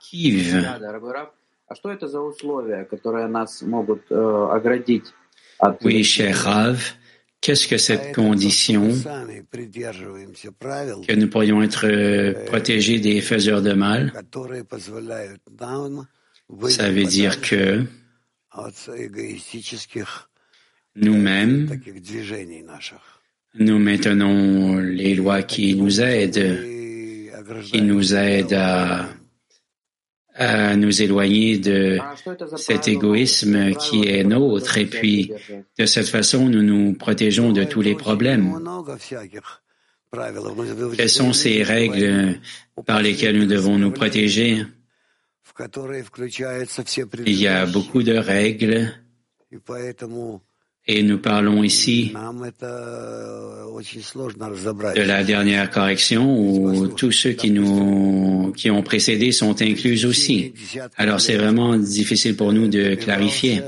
[0.00, 0.54] Kiev.
[5.82, 6.94] Oui, cher Rav,
[7.40, 8.88] Qu'est-ce que cette condition
[11.06, 14.12] que nous pourrions être euh, protégés des faiseurs de mal?
[16.68, 17.84] Ça veut dire que
[20.96, 21.80] nous-mêmes,
[23.58, 26.64] nous maintenons les lois qui nous aident,
[27.62, 29.08] qui nous aident à
[30.36, 31.98] à nous éloigner de
[32.56, 35.32] cet égoïsme qui est nôtre et puis
[35.78, 38.58] de cette façon nous nous protégeons de tous les problèmes.
[40.96, 42.40] Quelles sont ces règles
[42.84, 44.64] par lesquelles nous devons nous protéger?
[47.26, 48.92] Il y a beaucoup de règles
[50.88, 52.12] et nous parlons ici
[54.94, 60.52] de la dernière correction où tous ceux qui nous, qui ont précédé sont inclus aussi.
[60.96, 63.62] Alors c'est vraiment difficile pour nous de clarifier.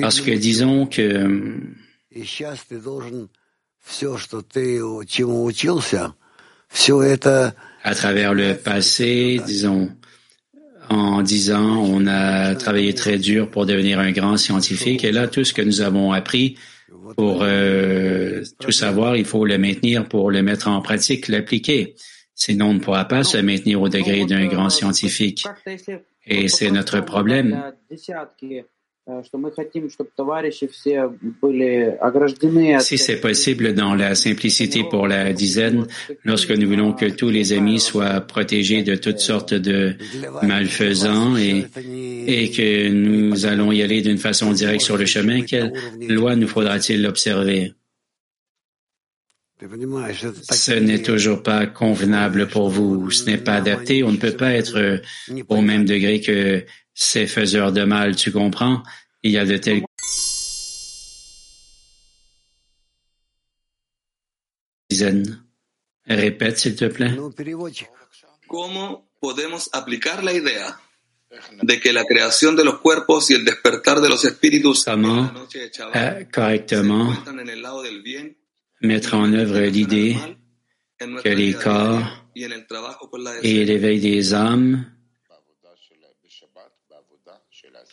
[0.00, 1.60] Parce que disons que
[7.84, 9.90] à travers le passé, disons,
[10.88, 15.04] en dix ans, on a travaillé très dur pour devenir un grand scientifique.
[15.04, 16.56] Et là, tout ce que nous avons appris
[17.16, 21.94] pour euh, tout savoir, il faut le maintenir pour le mettre en pratique, l'appliquer.
[22.34, 25.46] Sinon, on ne pourra pas se maintenir au degré d'un grand scientifique.
[26.26, 27.72] Et c'est notre problème.
[32.80, 35.86] Si c'est possible dans la simplicité pour la dizaine,
[36.24, 39.94] lorsque nous voulons que tous les amis soient protégés de toutes sortes de
[40.42, 41.66] malfaisants et,
[42.26, 45.72] et que nous allons y aller d'une façon directe sur le chemin, quelle
[46.08, 47.74] loi nous faudra-t-il observer?
[50.50, 54.52] Ce n'est toujours pas convenable pour vous, ce n'est pas adapté, on ne peut pas
[54.52, 55.00] être
[55.48, 56.64] au même degré que
[56.96, 58.82] ces faiseurs de mal, tu comprends?
[59.22, 59.84] Il y a de tels
[64.90, 65.42] dizaines.
[66.06, 67.14] Répète, s'il te plaît.
[68.48, 70.80] ¿Cómo podemos aplicar la idea
[71.62, 75.30] de que la creación de los cuerpos y el despertar de los espíritus Comment?
[75.94, 77.12] euh, correctement
[78.80, 80.16] mettre en œuvre l'idée
[80.98, 82.24] que les corps
[83.42, 84.95] et l'éveil des âmes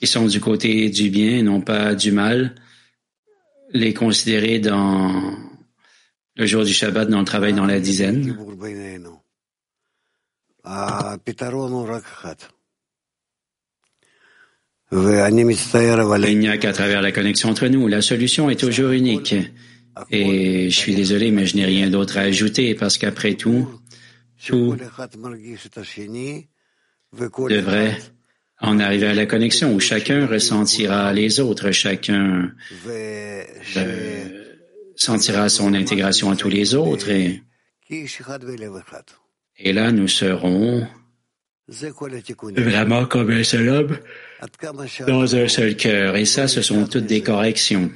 [0.04, 2.56] qui sont du côté du bien et non pas du mal,
[3.72, 5.34] les considérer dans
[6.36, 8.38] le jour du Shabbat, dans le travail dans la dizaine.
[14.92, 17.88] Il n'y a qu'à travers la connexion entre nous.
[17.88, 19.36] La solution est toujours unique.
[20.12, 23.70] Et je suis désolé, mais je n'ai rien d'autre à ajouter parce qu'après tout,
[24.46, 24.76] tout
[27.48, 27.98] devrait
[28.64, 32.50] en arriver à la connexion où chacun ressentira les autres, chacun
[32.88, 33.44] euh,
[34.96, 37.44] sentira son intégration à tous les autres et,
[39.58, 40.88] et là nous serons
[41.68, 43.98] vraiment comme un seul homme
[45.08, 47.92] dans un seul cœur et ça ce sont toutes des corrections.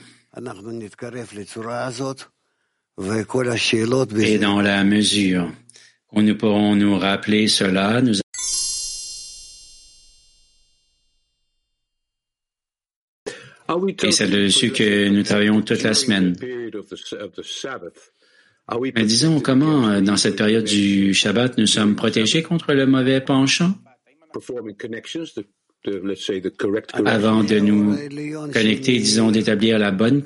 [4.20, 5.52] Et dans la mesure
[6.12, 8.16] où nous pourrons nous rappeler cela, nous
[14.04, 16.36] Et c'est dessus que nous travaillons toute la semaine.
[18.96, 23.22] Mais disons comment, euh, dans cette période du Shabbat, nous sommes protégés contre le mauvais
[23.22, 23.74] penchant?
[27.06, 27.96] Avant de nous
[28.52, 30.24] connecter, disons, d'établir la bonne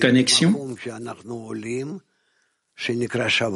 [0.00, 0.76] connexion?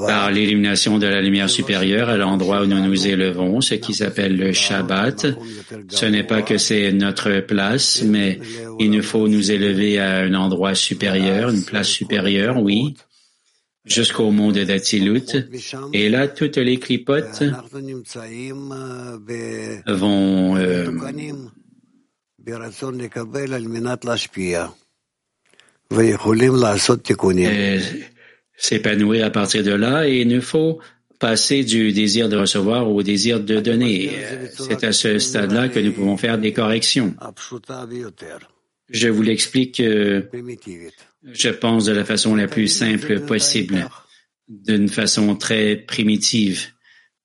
[0.06, 4.36] Par l'élimination de la lumière supérieure à l'endroit où nous nous élevons, ce qui s'appelle
[4.36, 5.26] le Shabbat.
[5.88, 8.40] Ce n'est pas que c'est notre place, mais
[8.80, 12.94] il nous faut nous élever à un endroit supérieur, une place supérieure, oui,
[13.84, 15.48] jusqu'au monde d'Atilut.
[15.92, 17.44] Et là, toutes les clipotes
[19.86, 20.90] vont euh,
[28.62, 30.78] s'épanouir à partir de là et il nous faut
[31.18, 34.12] passer du désir de recevoir au désir de donner.
[34.56, 37.14] C'est à ce stade-là que nous pouvons faire des corrections.
[38.88, 40.22] Je vous l'explique, euh,
[41.32, 43.88] je pense, de la façon la plus simple possible,
[44.48, 46.68] d'une façon très primitive.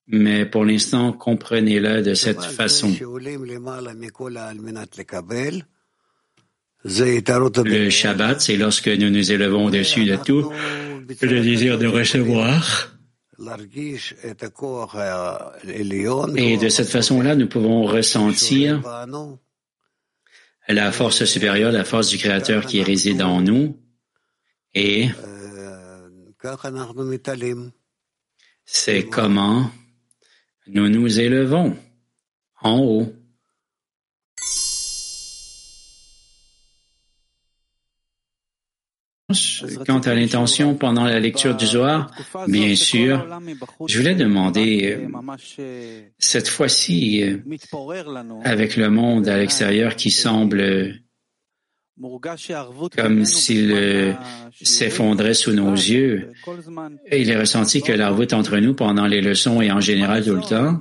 [0.08, 2.92] Mais pour l'instant, comprenez-le de cette façon.
[6.84, 10.52] Le Shabbat, c'est lorsque nous nous élevons au-dessus de tout,
[11.20, 12.92] le désir de recevoir.
[16.36, 18.82] Et de cette façon-là, nous pouvons ressentir
[20.68, 23.76] la force supérieure, la force du Créateur qui réside en nous.
[24.74, 25.08] Et
[28.64, 29.70] c'est comment
[30.66, 31.76] nous nous élevons
[32.60, 33.12] en haut.
[39.86, 42.10] Quant à l'intention pendant la lecture du Zohar,
[42.46, 43.26] bien sûr,
[43.86, 45.06] je voulais demander,
[46.18, 47.22] cette fois-ci,
[48.44, 50.94] avec le monde à l'extérieur qui semble
[52.96, 54.16] comme s'il
[54.62, 56.32] s'effondrait sous nos yeux,
[57.12, 60.36] il est ressenti que la route entre nous pendant les leçons et en général tout
[60.36, 60.78] le temps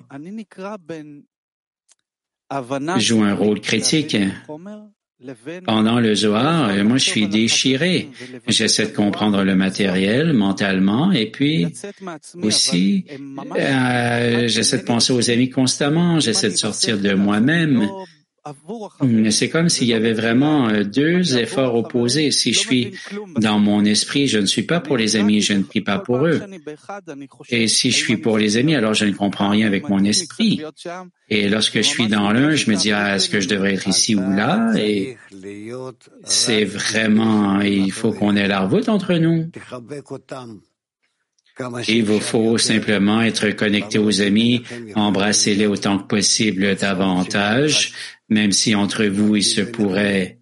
[2.98, 4.16] joue un rôle critique
[5.66, 8.10] pendant le Zohar, moi, je suis déchiré.
[8.48, 11.68] J'essaie de comprendre le matériel mentalement et puis
[12.42, 13.06] aussi,
[13.58, 16.20] euh, j'essaie de penser aux amis constamment.
[16.20, 17.88] J'essaie de sortir de moi-même
[19.32, 22.32] C'est comme s'il y avait vraiment euh, deux efforts opposés.
[22.32, 22.94] Si je suis
[23.38, 26.26] dans mon esprit, je ne suis pas pour les amis, je ne prie pas pour
[26.26, 26.42] eux.
[27.50, 30.62] Et si je suis pour les amis, alors je ne comprends rien avec mon esprit.
[31.30, 33.88] Et lorsque je suis dans l'un, je me dis, ah, est-ce que je devrais être
[33.88, 34.74] ici ou là?
[34.78, 35.18] Et
[36.24, 39.50] c'est vraiment, il faut qu'on ait la revoute entre nous.
[41.88, 44.64] Il vous faut simplement être connecté aux amis,
[44.96, 47.94] embrasser-les autant que possible davantage,
[48.30, 50.40] même si entre vous il se pourrait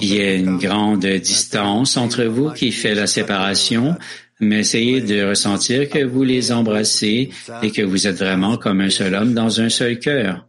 [0.00, 3.96] qu'il y ait une grande distance entre vous qui fait la séparation,
[4.40, 7.30] mais essayez de ressentir que vous les embrassez
[7.62, 10.46] et que vous êtes vraiment comme un seul homme dans un seul cœur.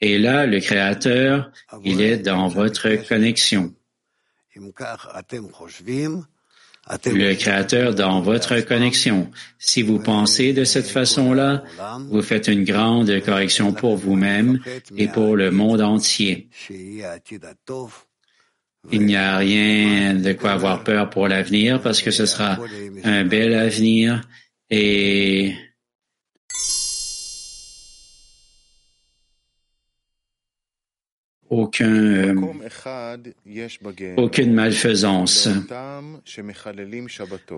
[0.00, 1.50] Et là, le Créateur,
[1.84, 3.72] il est dans votre connexion
[7.06, 9.30] le Créateur dans votre connexion.
[9.58, 11.64] Si vous pensez de cette façon-là,
[12.08, 14.60] vous faites une grande correction pour vous-même
[14.96, 16.48] et pour le monde entier.
[18.92, 22.58] Il n'y a rien de quoi avoir peur pour l'avenir parce que ce sera
[23.02, 24.20] un bel avenir
[24.70, 25.54] et
[31.50, 32.34] aucun, euh,
[34.16, 35.48] aucune malfaisance.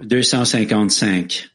[0.03, 1.51] 255.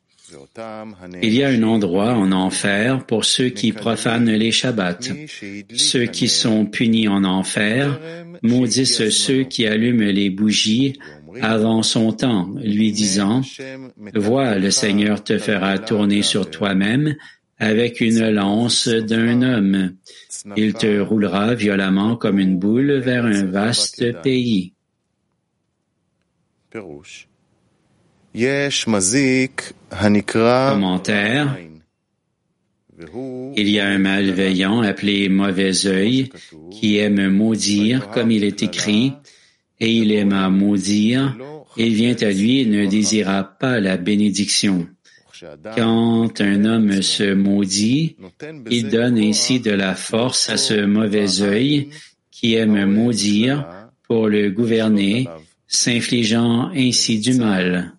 [1.21, 4.99] Il y a un endroit en enfer pour ceux qui profanent les Shabbats.
[5.75, 7.99] Ceux qui sont punis en enfer
[8.41, 10.99] maudissent ceux qui allument les bougies
[11.41, 13.41] avant son temps, lui disant,
[14.13, 17.15] Vois, le Seigneur te fera tourner sur toi-même
[17.60, 19.95] avec une lance d'un homme.
[20.58, 24.74] Il te roulera violemment comme une boule vers un vaste pays.
[30.74, 31.58] Commentaire.
[33.56, 36.30] Il y a un malveillant appelé mauvais œil
[36.72, 39.14] qui aime maudire comme il est écrit,
[39.80, 41.36] et il aime à maudire,
[41.78, 44.88] il vient à lui et ne désira pas la bénédiction.
[45.75, 48.15] Quand un homme se maudit,
[48.69, 51.89] il donne ainsi de la force à ce mauvais œil
[52.31, 53.65] qui aime maudire
[54.03, 55.27] pour le gouverner,
[55.67, 57.93] s'infligeant ainsi du mal.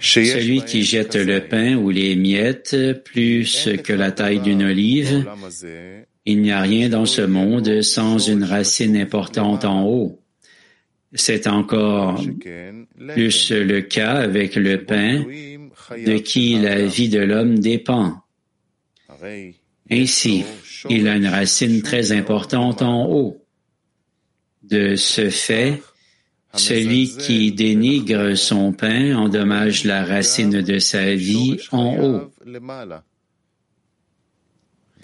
[0.00, 5.26] Celui qui jette le pain ou les miettes plus que la taille d'une olive
[6.30, 10.20] il n'y a rien dans ce monde sans une racine importante en haut.
[11.14, 12.22] C'est encore
[12.98, 15.24] plus le cas avec le pain
[15.90, 18.20] de qui la vie de l'homme dépend.
[19.90, 20.44] Ainsi,
[20.90, 23.42] il a une racine très importante en haut.
[24.62, 25.80] De ce fait,
[26.52, 32.30] celui qui dénigre son pain endommage la racine de sa vie en haut.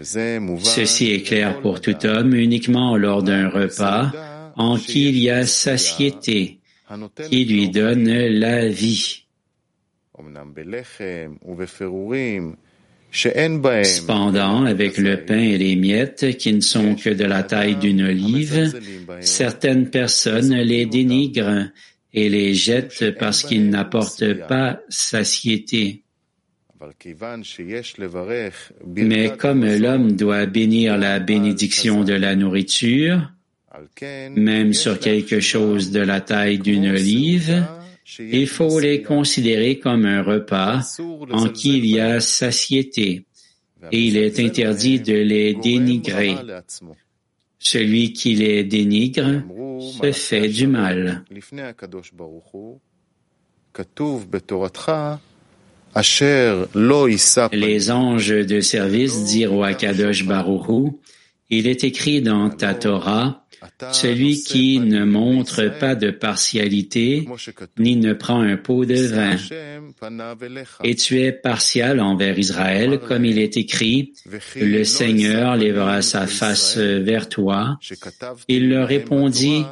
[0.02, 4.10] Ceci est clair pour tout homme uniquement lors d'un repas
[4.56, 6.58] en qui il y a satiété,
[7.28, 9.24] qui lui donne la vie.
[13.12, 18.02] Cependant, avec le pain et les miettes qui ne sont que de la taille d'une
[18.02, 18.72] olive,
[19.20, 21.68] certaines personnes les dénigrent
[22.12, 26.03] et les jettent parce qu'ils n'apportent pas satiété.
[28.86, 33.30] Mais comme l'homme doit bénir la bénédiction de la nourriture,
[34.00, 37.66] même sur quelque chose de la taille d'une olive,
[38.18, 40.82] il faut les considérer comme un repas
[41.30, 43.26] en qui il y a satiété,
[43.90, 46.36] et il est interdit de les dénigrer.
[47.58, 49.42] Celui qui les dénigre
[49.80, 51.24] se fait du mal.
[57.52, 60.92] Les anges de service dirent au Akadosh Baruchu,
[61.50, 63.44] il est écrit dans ta Torah,
[63.92, 67.26] celui qui ne montre pas de partialité,
[67.78, 69.36] ni ne prend un pot de vin.
[70.82, 74.12] Et tu es partial envers Israël, comme il est écrit,
[74.56, 77.78] le Seigneur lèvera sa face vers toi.
[78.48, 79.64] Il leur répondit,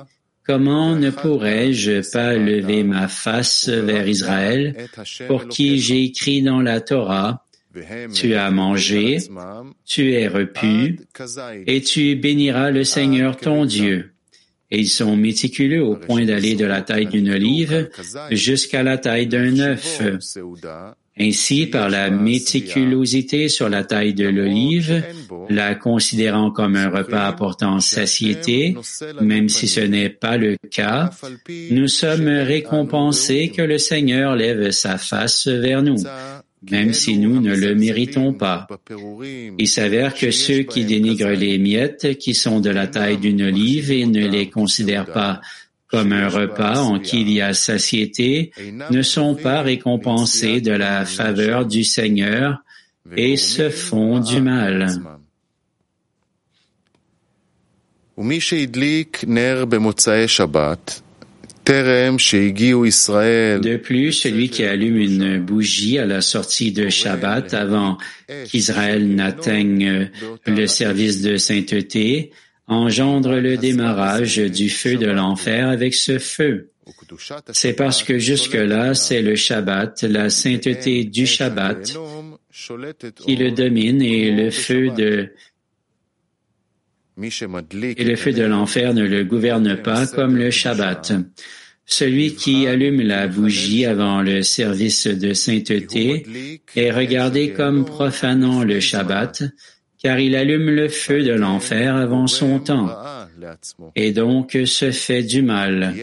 [0.53, 4.87] Comment ne pourrais-je pas lever ma face vers Israël,
[5.27, 7.47] pour qui j'ai écrit dans la Torah,
[8.13, 9.17] tu as mangé,
[9.87, 10.99] tu es repu,
[11.67, 14.13] et tu béniras le Seigneur ton Dieu.
[14.71, 17.89] Et ils sont méticuleux au point d'aller de la taille d'une olive
[18.31, 20.03] jusqu'à la taille d'un œuf.
[21.19, 25.05] Ainsi, par la méticulosité sur la taille de l'olive,
[25.51, 28.75] la considérant comme un repas apportant satiété,
[29.21, 31.11] même si ce n'est pas le cas,
[31.71, 36.03] nous sommes récompensés que le Seigneur lève sa face vers nous,
[36.71, 38.67] même si nous ne le méritons pas.
[39.59, 43.91] Il s'avère que ceux qui dénigrent les miettes, qui sont de la taille d'une olive
[43.91, 45.43] et ne les considèrent pas
[45.93, 48.51] comme un repas en qui il y a satiété,
[48.91, 52.63] ne sont pas récompensés de la faveur du Seigneur
[53.15, 55.01] et se font du mal.
[63.61, 67.99] De plus, celui qui allume une bougie à la sortie de Shabbat avant
[68.51, 70.11] qu'Israël n'atteigne
[70.47, 72.33] le service de sainteté
[72.67, 76.71] engendre le démarrage du feu de l'enfer avec ce feu.
[77.53, 81.97] C'est parce que jusque-là, c'est le Shabbat, la sainteté du Shabbat,
[83.25, 85.33] qui le domine et le feu de
[87.21, 91.13] et le feu de l'enfer ne le gouverne pas comme le Shabbat.
[91.85, 98.81] Celui qui allume la bougie avant le service de sainteté est regardé comme profanant le
[98.81, 99.43] Shabbat,
[100.03, 102.91] car il allume le feu de l'enfer avant son temps,
[103.95, 105.95] et donc se fait du mal.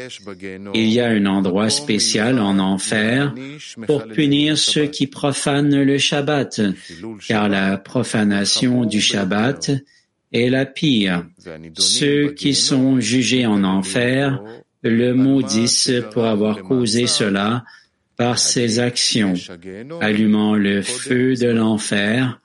[0.74, 3.36] Il y a un endroit spécial en enfer
[3.88, 6.62] pour punir ceux qui profanent le Shabbat,
[7.28, 9.72] car la profanation du Shabbat
[10.32, 11.26] est la pire.
[11.78, 14.42] Ceux qui sont jugés en enfer
[14.82, 17.66] le maudissent pour avoir causé cela
[18.16, 19.34] par ses actions,
[20.00, 22.40] allumant le feu de l'enfer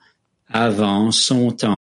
[0.55, 1.75] avant son temps.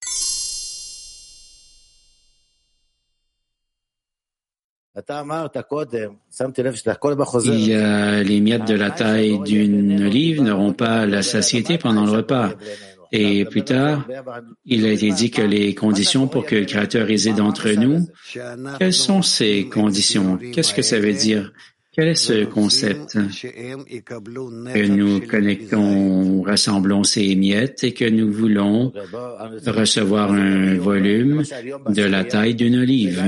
[7.45, 12.05] Il y a les miettes de la taille d'une olive n'auront pas la satiété pendant
[12.05, 12.53] le repas.
[13.11, 14.07] Et plus tard,
[14.65, 18.07] il a été dit que les conditions pour que le Créateur réside entre nous,
[18.79, 20.39] quelles sont ces conditions?
[20.53, 21.53] Qu'est-ce que ça veut dire?
[22.01, 23.13] Quel est ce concept?
[23.13, 28.91] Que nous connectons, rassemblons ces miettes et que nous voulons
[29.67, 31.43] recevoir un volume
[31.91, 33.23] de la taille d'une olive?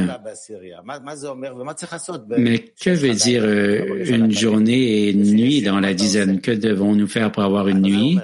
[2.38, 6.40] Mais que veut dire euh, une journée et une nuit dans la dizaine?
[6.40, 8.18] Que devons-nous faire pour avoir une nuit?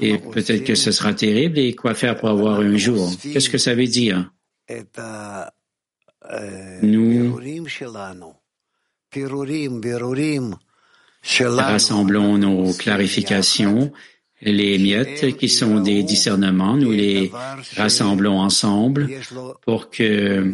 [0.00, 1.58] Et peut-être que ce sera terrible.
[1.58, 3.10] Et quoi faire pour avoir un jour?
[3.22, 4.32] Qu'est-ce que ça veut dire?
[6.82, 7.38] Nous
[11.22, 13.92] Rassemblons nos clarifications,
[14.42, 17.32] les miettes qui sont des discernements, nous les
[17.76, 19.08] rassemblons ensemble
[19.62, 20.52] pour que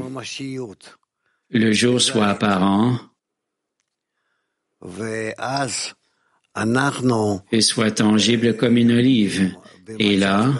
[1.51, 2.99] le jour soit apparent.
[7.53, 9.55] Et soit tangible comme une olive.
[9.99, 10.53] Et là,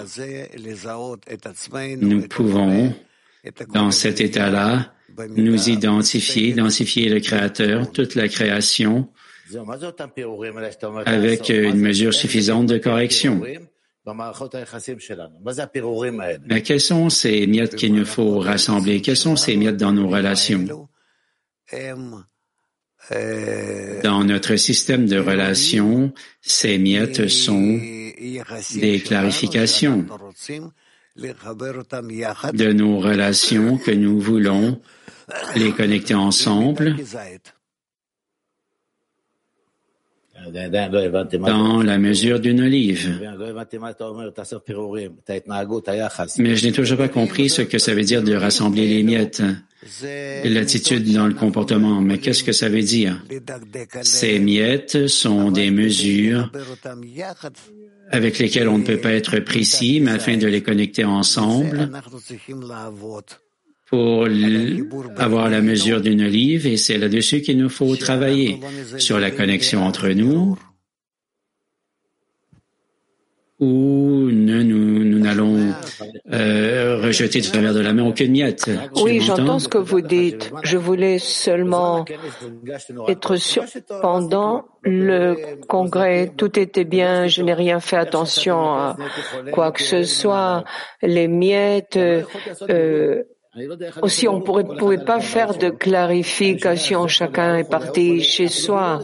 [2.01, 2.95] nous pouvons,
[3.73, 4.93] dans cet état-là,
[5.37, 9.09] nous identifier, identifier le Créateur, toute la création,
[11.07, 13.43] avec une mesure suffisante de correction.
[16.47, 19.03] Mais quels sont ces miettes qu'il nous faut rassembler?
[19.03, 20.89] Quels sont ces miettes dans nos relations?
[24.03, 27.79] Dans notre système de relations, ces miettes sont
[28.75, 30.07] des clarifications
[31.21, 34.81] de nos relations que nous voulons
[35.57, 36.97] les connecter ensemble
[41.47, 43.21] dans la mesure d'une olive.
[46.39, 49.43] Mais je n'ai toujours pas compris ce que ça veut dire de rassembler les miettes,
[50.45, 52.01] l'attitude dans le comportement.
[52.01, 53.23] Mais qu'est-ce que ça veut dire?
[54.03, 56.51] Ces miettes sont des mesures
[58.11, 61.91] avec lesquelles on ne peut pas être précis, mais afin de les connecter ensemble,
[63.87, 64.29] pour
[65.17, 68.61] avoir la mesure d'une olive et c'est là-dessus qu'il nous faut travailler
[68.99, 70.57] sur la connexion entre nous
[73.59, 75.60] où nous n'allons
[76.33, 78.71] euh, rejeter travers de la main aucune miette.
[78.97, 80.53] Oui, j'entends ce que vous dites.
[80.63, 82.05] Je voulais seulement
[83.09, 83.65] être sûr.
[84.03, 87.27] Pendant le congrès, tout était bien.
[87.27, 88.97] Je n'ai rien fait attention à
[89.53, 90.65] quoi que ce soit.
[91.03, 91.97] Les miettes.
[91.97, 93.23] Euh,
[94.03, 99.01] aussi, on ne pouvait pas faire de clarification, chacun est parti chez soi.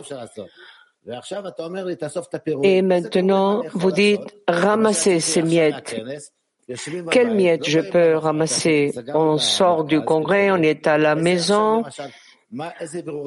[2.63, 5.97] Et maintenant, vous dites ramasser ces miettes.
[7.11, 8.93] Quelles miettes je peux ramasser?
[9.15, 11.85] On sort du congrès, on est à la maison.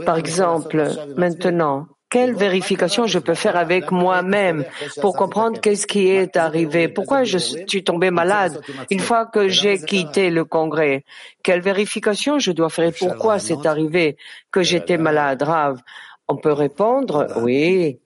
[0.06, 4.66] Par exemple, maintenant, quelle vérification je peux faire avec moi-même
[5.00, 8.60] pour comprendre qu'est-ce qui est arrivé, pourquoi je suis tombé malade
[8.90, 11.04] une fois que j'ai quitté le congrès,
[11.44, 14.18] quelle vérification je dois faire pourquoi c'est arrivé
[14.52, 15.82] que j'étais malade, grave.
[16.28, 18.00] On peut répondre, oui,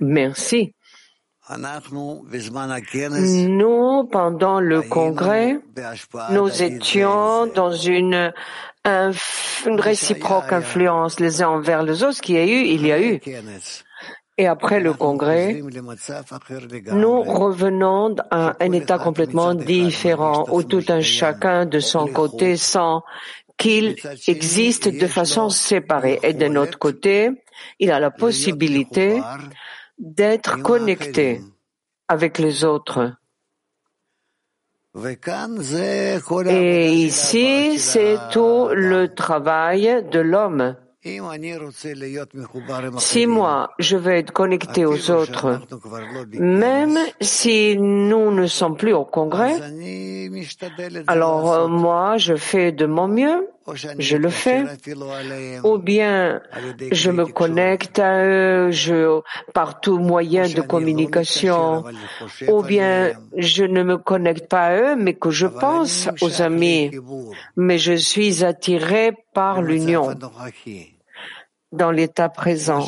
[0.00, 0.74] merci.
[3.48, 5.58] Nous, pendant le congrès,
[6.30, 8.32] nous étions dans une,
[8.84, 13.20] une réciproque influence les uns envers les autres, qui a eu, il y a eu.
[14.36, 15.60] Et après le congrès,
[16.92, 22.98] nous revenons à un état complètement différent, où tout un chacun de son côté sent
[23.56, 23.96] qu'il
[24.28, 26.20] existe de façon séparée.
[26.22, 27.30] Et de notre côté,
[27.80, 29.20] il a la possibilité
[29.98, 31.40] d'être connecté
[32.08, 33.12] avec les autres.
[36.46, 40.76] Et ici, c'est tout le travail de l'homme.
[42.98, 45.60] Si moi, je veux être connecté aux autres,
[46.32, 49.54] même si nous ne sommes plus au congrès,
[51.06, 54.64] alors euh, moi, je fais de mon mieux, je le fais,
[55.64, 56.40] ou bien
[56.92, 59.20] je me connecte à eux je,
[59.52, 61.84] par tout moyen de communication,
[62.48, 66.90] ou bien je ne me connecte pas à eux, mais que je pense aux amis,
[67.56, 70.14] mais je suis attiré par l'union.
[71.70, 72.86] Dans l'état présent.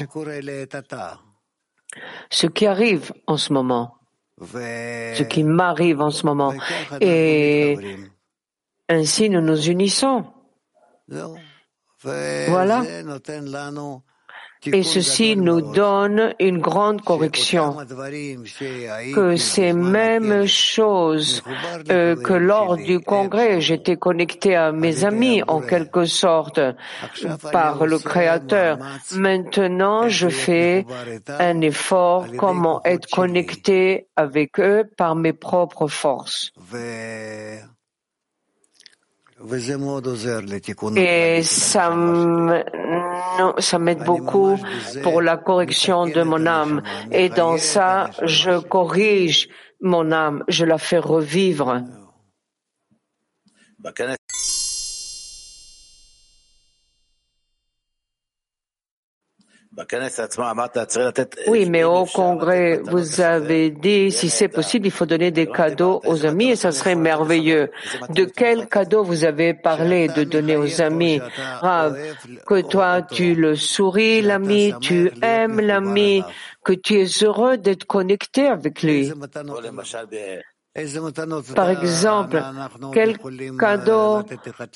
[2.31, 3.97] Ce qui arrive en ce moment,
[4.41, 6.55] ce qui m'arrive en ce moment,
[7.01, 7.77] et
[8.89, 10.25] ainsi nous nous unissons.
[12.03, 12.83] Voilà.
[14.67, 17.77] Et ceci nous donne une grande correction,
[19.15, 21.43] que ces mêmes choses
[21.91, 26.61] euh, que lors du congrès, j'étais connecté à mes amis en quelque sorte
[27.53, 28.79] par le Créateur.
[29.17, 30.85] Maintenant, je fais
[31.27, 36.53] un effort comment être connecté avec eux par mes propres forces.
[40.97, 41.91] Et ça
[43.79, 44.57] m'aide beaucoup
[45.03, 46.83] pour la correction de mon âme.
[47.11, 49.49] Et dans ça, je corrige
[49.81, 51.83] mon âme, je la fais revivre.
[61.47, 66.01] Oui, mais au congrès, vous avez dit, si c'est possible, il faut donner des cadeaux
[66.05, 67.71] aux amis et ça serait merveilleux.
[68.11, 71.21] De quel cadeau vous avez parlé de donner aux amis?
[72.47, 76.23] que toi, tu le souris, l'ami, tu aimes l'ami,
[76.65, 79.13] que tu es heureux d'être connecté avec lui.
[81.57, 82.43] Par exemple,
[82.93, 83.19] quels
[83.59, 84.23] cadeaux,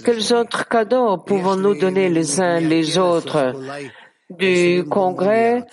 [0.04, 3.54] quels autres cadeaux pouvons-nous donner les uns les autres?
[4.38, 5.64] Du congrès,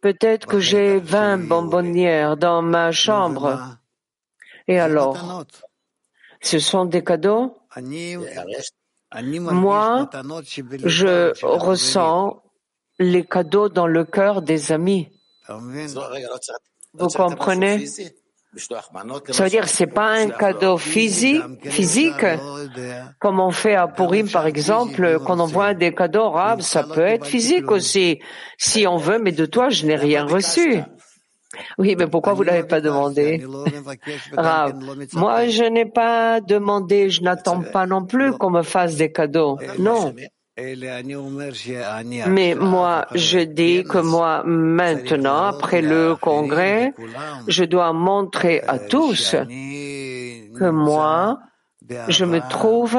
[0.00, 3.78] peut-être que j'ai 20 bonbonnières dans ma chambre.
[4.68, 5.44] Et alors,
[6.40, 7.56] ce sont des cadeaux?
[9.12, 10.10] Moi,
[10.84, 12.42] je ressens
[12.98, 15.08] les cadeaux dans le cœur des amis.
[16.94, 17.86] Vous comprenez?
[18.56, 22.26] Ça veut dire c'est pas un cadeau physique, physique,
[23.20, 27.00] comme on fait à Purim par exemple, quand on voit des cadeaux arabes, ça peut
[27.06, 28.20] être physique aussi,
[28.58, 30.82] si on veut, mais de toi, je n'ai rien reçu.
[31.78, 33.44] Oui, mais pourquoi vous l'avez pas demandé?
[34.36, 34.74] Rav,
[35.12, 39.58] moi je n'ai pas demandé, je n'attends pas non plus qu'on me fasse des cadeaux.
[39.78, 40.14] Non.
[42.26, 46.92] Mais moi, je dis que moi, maintenant, après le congrès,
[47.46, 49.36] je dois montrer à tous
[50.58, 51.38] que moi,
[52.08, 52.98] je me trouve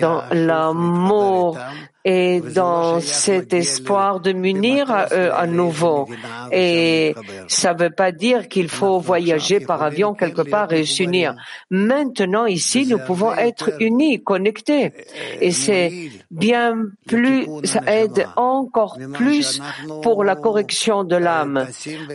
[0.00, 1.58] dans l'amour
[2.04, 6.08] et dans cet espoir de m'unir à eux à nouveau.
[6.52, 7.14] Et
[7.48, 11.34] ça ne veut pas dire qu'il faut voyager par avion quelque part et s'unir.
[11.70, 14.92] Maintenant, ici, nous pouvons être unis, connectés.
[15.40, 15.92] Et c'est
[16.30, 16.76] bien
[17.06, 19.60] plus, ça aide encore plus
[20.02, 21.66] pour la correction de l'âme,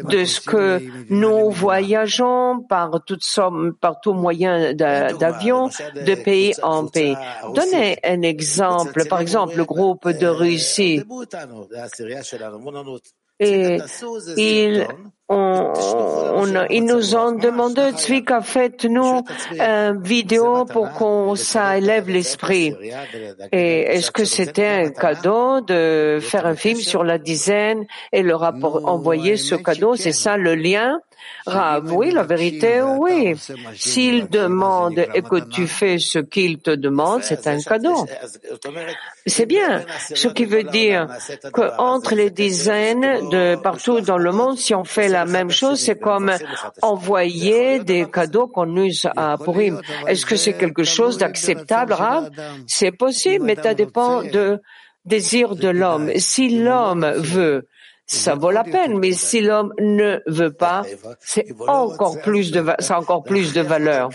[0.09, 6.87] de ce que nous voyageons par toutes sommes, par tout moyen d'avion, de pays en
[6.87, 7.15] pays.
[7.53, 9.07] Donnez un exemple.
[9.07, 11.01] Par exemple, le groupe de Russie.
[13.39, 13.77] Et
[15.29, 22.75] ils, ils nous ont demandé, Zvika, faites-nous une vidéo pour qu'on ça élève l'esprit.
[23.51, 28.43] Et est-ce que c'était un cadeau de faire un film sur la dizaine et leur
[28.85, 29.95] envoyer ce cadeau?
[29.95, 30.99] C'est ça le lien?
[31.45, 33.35] Rav, oui, la vérité, oui.
[33.75, 38.05] S'il demande et que tu fais ce qu'il te demande, c'est un cadeau.
[39.25, 39.85] C'est bien.
[40.13, 41.07] Ce qui veut dire
[41.53, 45.79] que entre les dizaines de partout dans le monde, si on fait la même chose,
[45.79, 46.31] c'est comme
[46.81, 49.79] envoyer des cadeaux qu'on use à Purim.
[50.07, 52.29] Est-ce que c'est quelque chose d'acceptable, Rav?
[52.67, 54.59] C'est possible, mais ça dépend de
[55.05, 56.11] désir de l'homme.
[56.17, 57.67] Si l'homme veut
[58.05, 60.83] ça vaut la peine, mais si l'homme ne veut pas,
[61.19, 64.09] c'est encore plus de, ça a encore plus de valeur.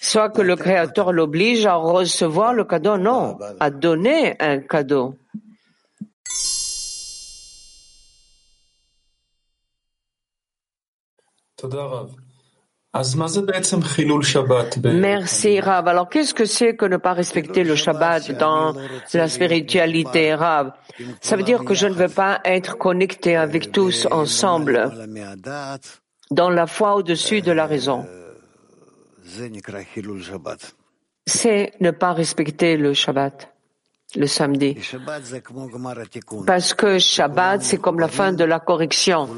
[0.00, 5.14] Soit que le Créateur l'oblige à recevoir le cadeau, non, à donner un cadeau.
[14.92, 15.88] Merci Rav.
[15.88, 18.72] Alors qu'est-ce que c'est que ne pas respecter le Shabbat dans
[19.12, 20.72] la spiritualité Rav?
[21.20, 24.92] Ça veut dire que je ne veux pas être connecté avec tous ensemble
[26.30, 28.06] dans la foi au-dessus de la raison.
[31.26, 33.53] C'est ne pas respecter le Shabbat
[34.16, 34.76] le samedi.
[36.46, 39.28] Parce que Shabbat, c'est comme la fin de la correction,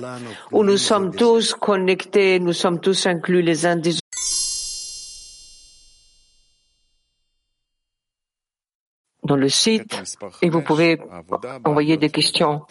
[0.53, 4.01] où nous sommes tous connectés, nous sommes tous inclus les uns des autres.
[9.27, 10.01] dans le site
[10.41, 11.01] et vous pouvez
[11.65, 12.63] envoyer des questions.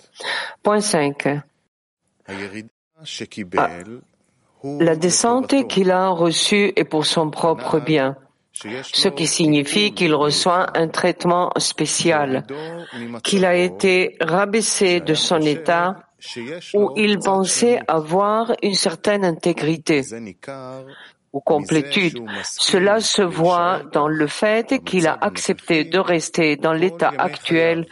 [0.64, 1.28] Point 5.
[2.28, 2.34] Ah,
[4.80, 8.16] la descente qu'il a reçue est pour son propre bien
[8.56, 12.45] ce qui signifie qu'il reçoit un traitement spécial,
[13.24, 15.97] qu'il a été rabaissé de son état
[16.74, 20.01] où il pensait avoir une certaine intégrité
[21.34, 22.24] ou complétude.
[22.43, 27.86] Cela se voit dans le fait qu'il a accepté de rester dans l'état actuel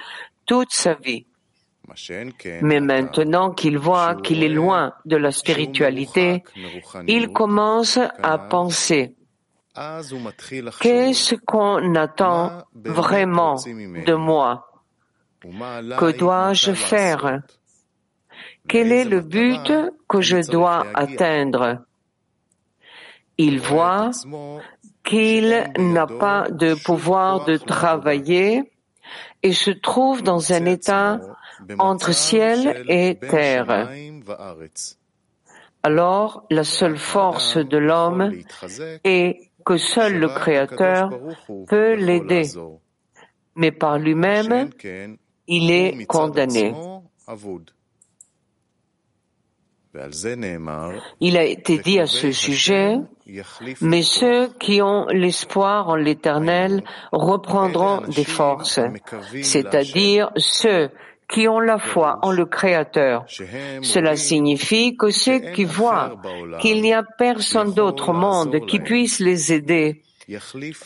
[0.46, 1.26] toute sa vie.
[2.62, 6.44] Mais maintenant qu'il voit qu'il est loin de la spiritualité,
[7.08, 9.14] il commence à penser
[9.76, 14.70] Qu'est-ce qu'on attend vraiment de moi?
[15.42, 17.42] Que dois-je faire?
[18.68, 19.72] Quel est le but
[20.08, 21.80] que je dois atteindre?
[23.38, 24.12] Il voit
[25.04, 28.72] qu'il n'a pas de pouvoir de travailler
[29.42, 31.20] et se trouve dans un état
[31.80, 33.90] entre ciel et terre.
[35.82, 38.32] Alors la seule force de l'homme
[39.04, 41.10] est que seul le Créateur
[41.68, 42.44] peut l'aider,
[43.56, 44.70] mais par lui-même,
[45.48, 46.74] il est condamné.
[51.20, 52.96] Il a été dit à ce sujet,
[53.82, 58.80] mais ceux qui ont l'espoir en l'éternel reprendront des forces,
[59.44, 60.90] c'est-à-dire ceux
[61.34, 63.26] qui ont la foi en le Créateur.
[63.82, 66.22] Cela signifie que ceux qui voient
[66.62, 70.04] qu'il n'y a personne d'autre au monde qui puisse les aider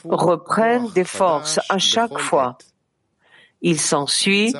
[0.06, 2.58] reprennent des forces à chaque fois.
[3.62, 4.54] Il s'ensuit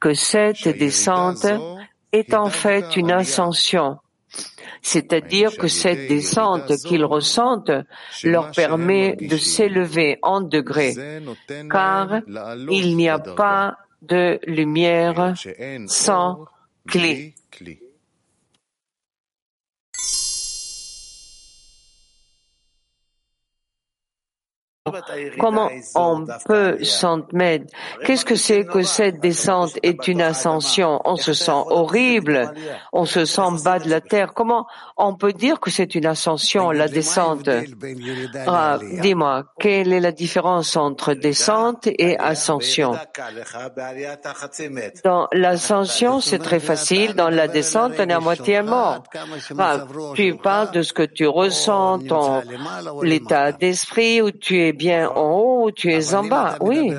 [0.00, 1.46] que cette descente
[2.12, 3.98] est en fait une ascension,
[4.80, 7.72] c'est-à-dire que cette descente qu'ils ressentent
[8.24, 10.94] leur permet de s'élever en degrés,
[11.70, 12.20] car
[12.70, 13.76] il n'y a pas
[14.08, 15.34] de lumière
[15.86, 16.46] sans
[16.88, 17.34] clé.
[25.38, 27.66] Comment on peut s'entendre
[28.04, 31.00] Qu'est-ce que c'est que cette descente est une ascension?
[31.04, 32.52] On se sent horrible,
[32.92, 34.32] on se sent bas de la terre.
[34.34, 34.66] Comment
[34.96, 37.48] on peut dire que c'est une ascension, la descente?
[38.46, 42.96] Ah, Dis-moi, quelle est la différence entre descente et ascension?
[45.04, 47.14] Dans l'ascension, c'est très facile.
[47.14, 49.02] Dans la descente, on est à moitié mort.
[49.58, 52.42] Ah, tu parles de ce que tu ressens, ton
[53.02, 56.92] l'état d'esprit où tu es bien en haut ou tu es en bas, oui.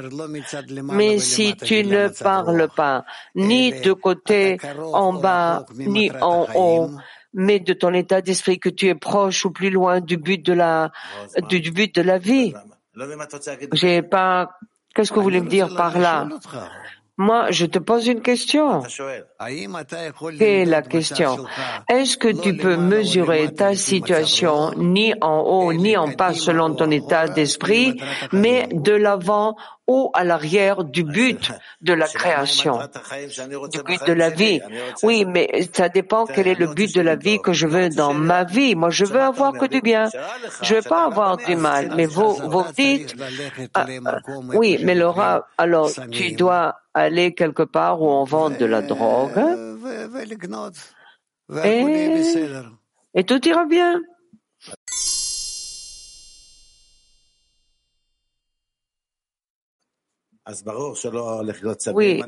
[0.83, 3.05] Mais si tu ne parles pas
[3.35, 4.57] ni de côté
[4.93, 6.89] en bas ni en haut,
[7.33, 10.53] mais de ton état d'esprit que tu es proche ou plus loin du but de
[10.53, 10.91] la
[11.49, 12.53] du, but de la vie.
[13.73, 14.57] J'ai pas.
[14.93, 16.27] Qu'est-ce que vous voulez me dire par là?
[17.17, 18.83] Moi, je te pose une question.
[20.37, 21.45] Quelle est la question
[21.89, 26.91] Est-ce que tu peux mesurer ta situation ni en haut ni en bas selon ton
[26.91, 27.99] état d'esprit,
[28.31, 29.55] mais de l'avant
[29.87, 32.79] ou à l'arrière du but de la création,
[33.71, 34.59] du but de la vie.
[35.01, 38.13] Oui, mais ça dépend quel est le but de la vie que je veux dans
[38.13, 38.75] ma vie.
[38.75, 40.09] Moi, je veux avoir que du bien.
[40.61, 41.93] Je veux pas avoir du mal.
[41.95, 43.15] Mais vous, vous dites,
[43.73, 44.17] ah, ah,
[44.53, 49.39] oui, mais Laura, alors tu dois aller quelque part où on vend de la drogue
[51.63, 52.21] et,
[53.13, 54.01] et tout ira bien.
[61.93, 62.23] Oui,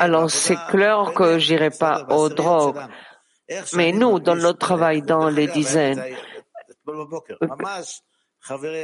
[0.00, 2.80] alors c'est clair que j'irai pas aux drogues.
[3.74, 6.02] Mais nous, dans notre travail dans les dizaines,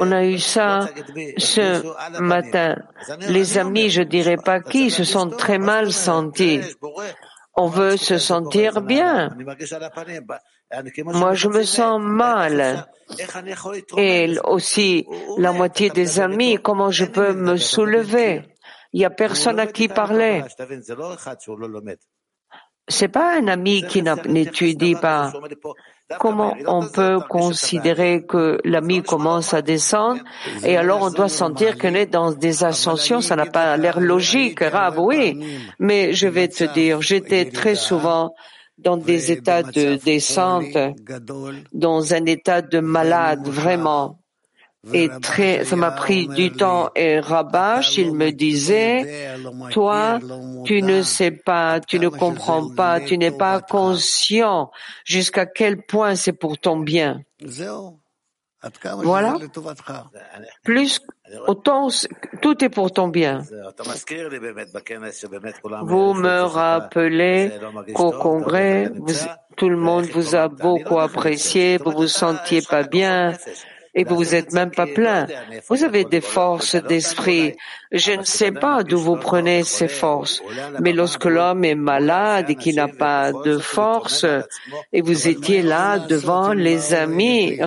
[0.01, 0.89] on a eu ça
[1.37, 2.75] ce matin.
[3.29, 6.61] Les amis, je dirais pas qui, se sont très mal sentis.
[7.55, 9.29] On veut se sentir bien.
[11.05, 12.87] Moi, je me sens mal.
[13.97, 15.05] Et aussi,
[15.37, 18.52] la moitié des amis, comment je peux me soulever?
[18.93, 20.43] Il n'y a personne à qui parler.
[22.87, 25.31] C'est pas un ami qui n'étudie pas.
[26.19, 30.21] Comment on peut considérer que l'ami commence à descendre
[30.63, 34.59] et alors on doit sentir qu'on est dans des ascensions Ça n'a pas l'air logique,
[34.59, 35.39] grave, oui.
[35.79, 38.35] Mais je vais te dire, j'étais très souvent
[38.77, 40.77] dans des états de descente,
[41.71, 44.22] dans un état de malade, vraiment
[44.91, 49.37] et très, ça m'a pris du temps et Rabash, il me disait,
[49.71, 50.19] toi,
[50.65, 54.71] tu ne sais pas, tu ne comprends pas, tu n'es pas conscient
[55.05, 57.21] jusqu'à quel point c'est pour ton bien.
[58.97, 59.35] Voilà.
[60.63, 61.01] Plus,
[61.47, 61.89] autant,
[62.41, 63.41] tout est pour ton bien.
[65.83, 67.51] Vous me rappelez
[67.93, 68.91] qu'au congrès,
[69.57, 73.33] tout le monde vous a beaucoup apprécié, vous vous sentiez pas bien,
[73.95, 75.27] et vous vous êtes même pas plein.
[75.69, 77.55] Vous avez des forces d'esprit.
[77.91, 80.41] Je ne sais pas d'où vous prenez ces forces,
[80.79, 84.25] mais lorsque l'homme est malade et qu'il n'a pas de force,
[84.91, 87.59] et vous étiez là devant les amis,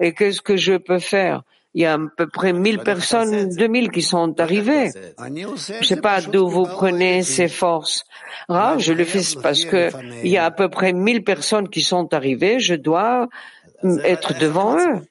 [0.00, 1.42] et qu'est-ce que je peux faire?
[1.74, 4.90] Il y a à peu près 1000 personnes, 2000 qui sont arrivées.
[5.18, 8.04] Je ne sais pas d'où vous prenez ces forces.
[8.48, 9.90] Rav, je le fais parce que
[10.24, 12.60] il y a à peu près 1000 personnes qui sont arrivées.
[12.60, 13.28] Je dois
[14.04, 15.02] être devant eux.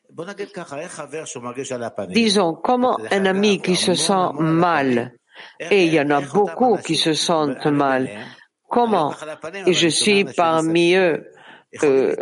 [2.09, 5.13] Disons, comment un ami qui se sent mal,
[5.59, 8.09] et il y en a beaucoup qui se sentent mal,
[8.69, 9.13] comment,
[9.65, 11.25] et je suis parmi eux,
[11.83, 12.15] euh,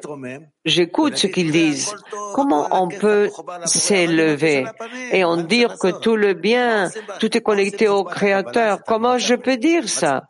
[0.65, 1.93] j'écoute ce qu'ils disent.
[2.33, 3.29] Comment on peut
[3.65, 4.65] s'élever
[5.11, 6.89] et en dire que tout le bien,
[7.19, 10.23] tout est connecté au Créateur Comment je peux dire ça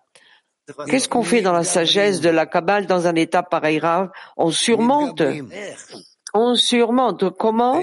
[0.87, 4.51] Qu'est-ce qu'on fait dans la sagesse de la Kabbale dans un état pareil grave On
[4.51, 5.21] surmonte.
[6.33, 7.81] On surmonte comment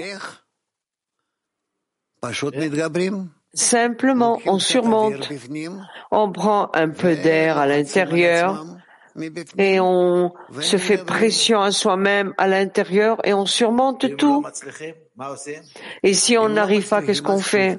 [3.53, 5.29] Simplement, on surmonte.
[6.11, 8.65] On prend un peu d'air à l'intérieur
[9.57, 14.45] et on se fait pression à soi-même à l'intérieur et on surmonte tout.
[16.03, 17.77] Et si on n'arrive pas, qu'est-ce qu'on fait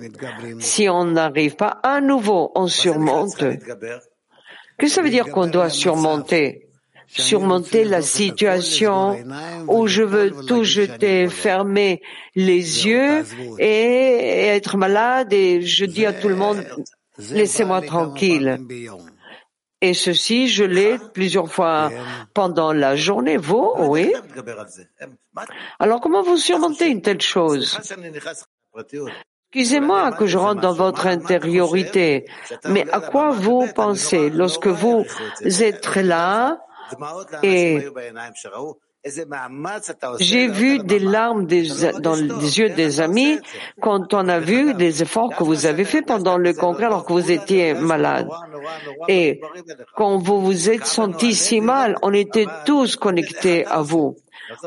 [0.60, 3.38] Si on n'arrive pas, à nouveau, on surmonte.
[3.38, 6.68] Qu'est-ce que ça veut dire qu'on doit surmonter?
[7.14, 9.16] Surmonter la situation
[9.68, 12.00] où je veux tout jeter, fermer
[12.34, 13.24] les yeux
[13.58, 16.64] et être malade et je dis à tout le monde,
[17.18, 18.58] laissez-moi tranquille.
[19.80, 21.90] Et ceci, je l'ai plusieurs fois
[22.34, 23.36] pendant la journée.
[23.36, 24.12] Vous, oui.
[25.80, 27.78] Alors comment vous surmontez une telle chose?
[29.50, 32.24] Excusez-moi que je rentre dans votre intériorité,
[32.64, 34.30] mais à quoi vous pensez?
[34.30, 35.04] Lorsque vous
[35.42, 36.58] êtes là
[37.42, 37.78] et
[40.20, 43.38] j'ai vu des larmes dans les yeux des amis
[43.80, 47.12] quand on a vu des efforts que vous avez faits pendant le congrès alors que
[47.12, 48.28] vous étiez malade.
[49.08, 49.40] Et
[49.96, 54.16] quand vous vous êtes senti si mal, on était tous connectés à vous.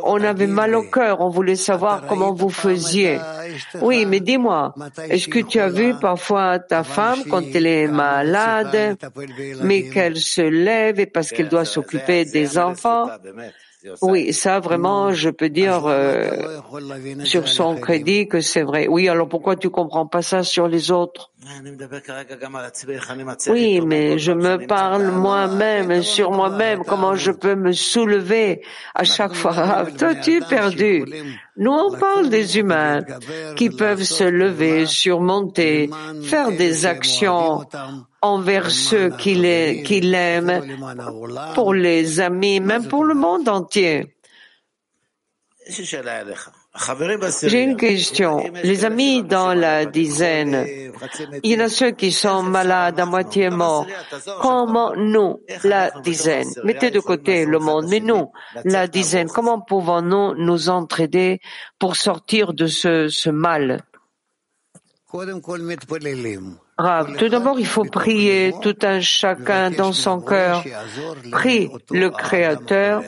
[0.03, 3.19] On avait mal au cœur, on voulait savoir comment vous faisiez.
[3.81, 4.73] Oui, mais dis-moi,
[5.09, 8.97] est-ce que tu as vu parfois ta femme quand elle est malade,
[9.63, 13.07] mais qu'elle se lève et parce qu'elle doit s'occuper des enfants?
[14.01, 16.31] Oui, ça vraiment, je peux dire euh,
[17.23, 18.87] sur son crédit que c'est vrai.
[18.87, 21.31] Oui, alors pourquoi tu comprends pas ça sur les autres?
[23.47, 28.63] Oui, mais je me parle moi-même, sur moi-même, comment je peux me soulever
[28.95, 29.85] à chaque fois.
[29.97, 31.05] Toi, tu es perdu.
[31.57, 33.01] Nous, on parle des humains
[33.55, 35.89] qui peuvent se lever, surmonter,
[36.23, 37.63] faire des actions
[38.21, 40.61] envers ceux qui l'aiment,
[41.53, 44.15] pour les amis, même pour le monde entier.
[47.43, 48.43] J'ai une question.
[48.63, 50.65] Les amis dans la dizaine,
[51.43, 53.87] il y en a ceux qui sont malades, à moitié morts.
[54.41, 58.31] Comment nous, la dizaine, mettez de côté le monde, mais nous,
[58.65, 61.39] la dizaine, comment pouvons-nous nous entraider
[61.79, 63.81] pour sortir de ce, ce mal?
[67.17, 70.61] Tout d'abord, il faut prier tout un chacun dans son cœur.
[71.31, 73.01] Prie le Créateur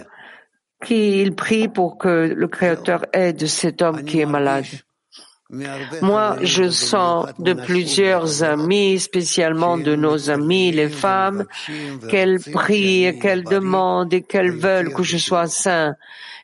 [0.84, 4.66] qu'il prie pour que le Créateur aide cet homme qui est malade.
[6.02, 11.46] Moi, je sens de plusieurs amis, spécialement de nos amis, les femmes,
[12.10, 15.96] qu'elles prient, qu'elles demandent et qu'elles veulent que je sois saint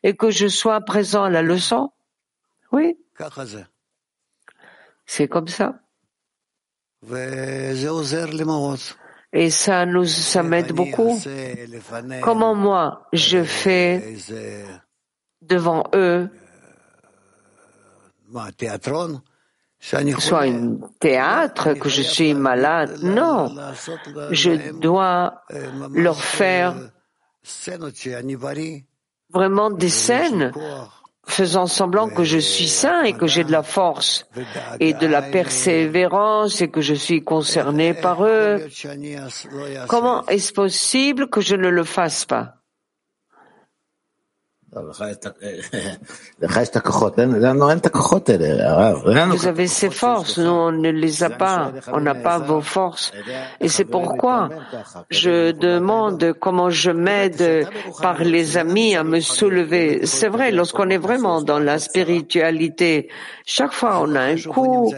[0.02, 1.90] et que je sois présent à la leçon.
[2.72, 2.96] Oui.
[5.06, 5.74] C'est comme ça.
[9.36, 11.20] Et ça nous, ça m'aide beaucoup.
[12.22, 14.16] Comment moi, je fais
[15.42, 16.30] devant eux?
[19.80, 23.00] Soit un théâtre, que je suis malade.
[23.02, 23.52] Non,
[24.30, 25.42] je dois
[25.92, 26.76] leur faire
[29.30, 30.52] vraiment des scènes
[31.26, 34.26] faisant semblant que je suis saint et que j'ai de la force
[34.80, 38.66] et de la persévérance et que je suis concerné par eux.
[39.88, 42.63] Comment est-ce possible que je ne le fasse pas?
[49.30, 53.12] vous avez ces forces, nous on ne les a pas, on n'a pas vos forces.
[53.60, 54.48] Et c'est pourquoi
[55.10, 57.68] je demande comment je m'aide
[58.02, 60.06] par les amis à me soulever.
[60.06, 63.08] C'est vrai, lorsqu'on est vraiment dans la spiritualité,
[63.46, 64.92] chaque fois on a un coup,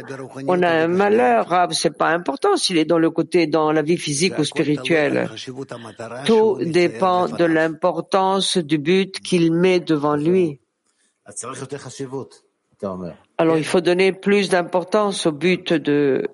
[0.47, 3.83] on a un malheur, ah, c'est pas important s'il est dans le côté, dans la
[3.83, 5.29] vie physique ou spirituelle.
[6.25, 10.61] Tout dépend de l'importance du but qu'il met devant lui.
[13.39, 16.29] Alors il faut donner plus d'importance au but de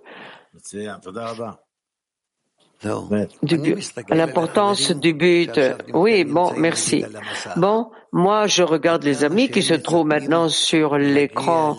[3.43, 5.61] du but, à l'importance du but.
[5.95, 7.05] Oui, bon, merci.
[7.57, 11.78] Bon, moi, je regarde les amis qui se trouvent maintenant sur l'écran,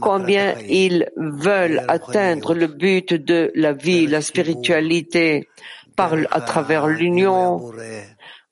[0.00, 5.48] combien ils veulent atteindre le but de la vie, la spiritualité,
[5.96, 7.72] par, à travers l'union,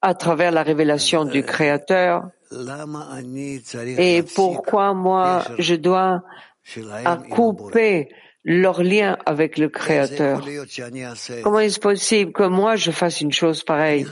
[0.00, 2.30] à travers la révélation du Créateur.
[2.52, 6.22] Et pourquoi moi je dois
[7.30, 8.08] couper
[8.44, 10.42] leur lien avec le Créateur?
[11.42, 14.06] Comment est-ce possible que moi je fasse une chose pareille?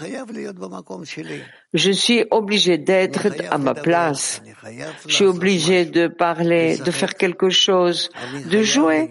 [1.74, 4.42] Je suis obligé d'être à ma place.
[5.06, 8.10] Je suis obligé de parler, de faire quelque chose,
[8.50, 9.10] de jouer.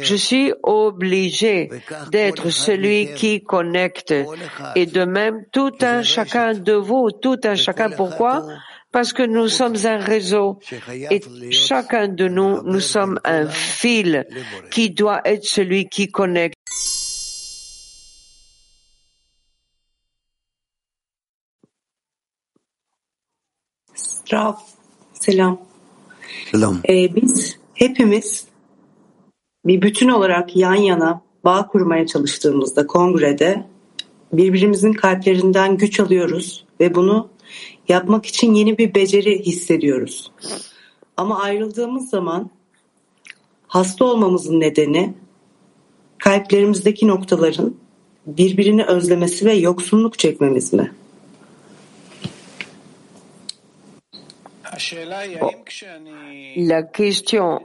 [0.00, 1.70] Je suis obligé
[2.12, 4.14] d'être celui qui connecte.
[4.76, 8.46] Et de même, tout un chacun de vous, tout un chacun, pourquoi
[8.92, 10.58] parce que nous sommes un réseau
[11.10, 14.24] et chacun de nous, nous sommes un fil
[14.70, 16.56] qui doit être celui qui connecte.
[24.32, 24.54] Rav,
[25.12, 25.60] selam.
[26.50, 26.80] Selam.
[26.88, 28.44] Ee, biz hepimiz
[29.66, 33.66] bir bütün olarak yan yana bağ kurmaya çalıştığımızda kongrede
[34.32, 37.28] birbirimizin kalplerinden güç alıyoruz ve bunu
[37.88, 40.32] yapmak için yeni bir beceri hissediyoruz.
[41.16, 42.50] Ama ayrıldığımız zaman
[43.68, 45.14] hasta olmamızın nedeni
[46.18, 47.74] kalplerimizdeki noktaların
[48.26, 50.92] birbirini özlemesi ve yoksunluk çekmemiz mi?
[56.56, 57.60] La question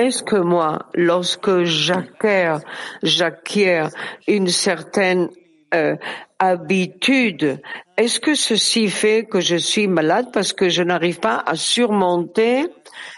[0.00, 2.56] est-ce que moi, lorsque j'acquiers,
[3.02, 3.84] j'acquiers
[4.26, 5.28] une certaine
[5.74, 5.94] euh,
[6.38, 7.60] habitude.
[7.98, 12.66] Est-ce que ceci fait que je suis malade parce que je n'arrive pas à surmonter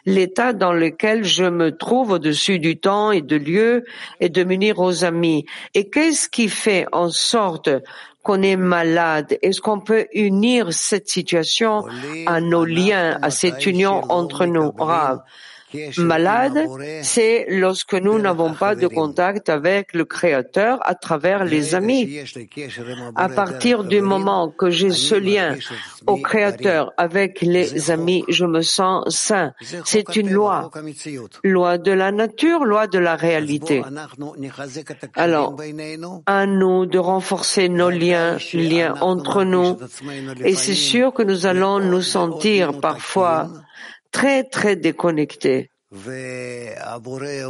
[0.06, 3.84] l'état dans lequel je me trouve au-dessus du temps et de lieu
[4.18, 5.46] et de m'unir aux amis?
[5.74, 7.70] Et qu'est-ce qui fait en sorte
[8.22, 9.38] qu'on est malade?
[9.42, 11.84] Est-ce qu'on peut unir cette situation
[12.26, 14.72] à nos liens, à cette union entre nous?
[15.98, 16.68] Malade,
[17.02, 22.20] c'est lorsque nous n'avons pas de contact avec le Créateur à travers les amis.
[23.16, 25.56] À partir du moment que j'ai ce lien
[26.06, 29.52] au Créateur avec les amis, je me sens sain.
[29.84, 30.70] C'est une loi.
[31.44, 33.82] Loi de la nature, loi de la réalité.
[35.14, 35.56] Alors,
[36.26, 39.76] à nous de renforcer nos liens, liens entre nous.
[40.44, 43.48] Et c'est sûr que nous allons nous sentir parfois
[44.12, 45.70] très très déconnecté.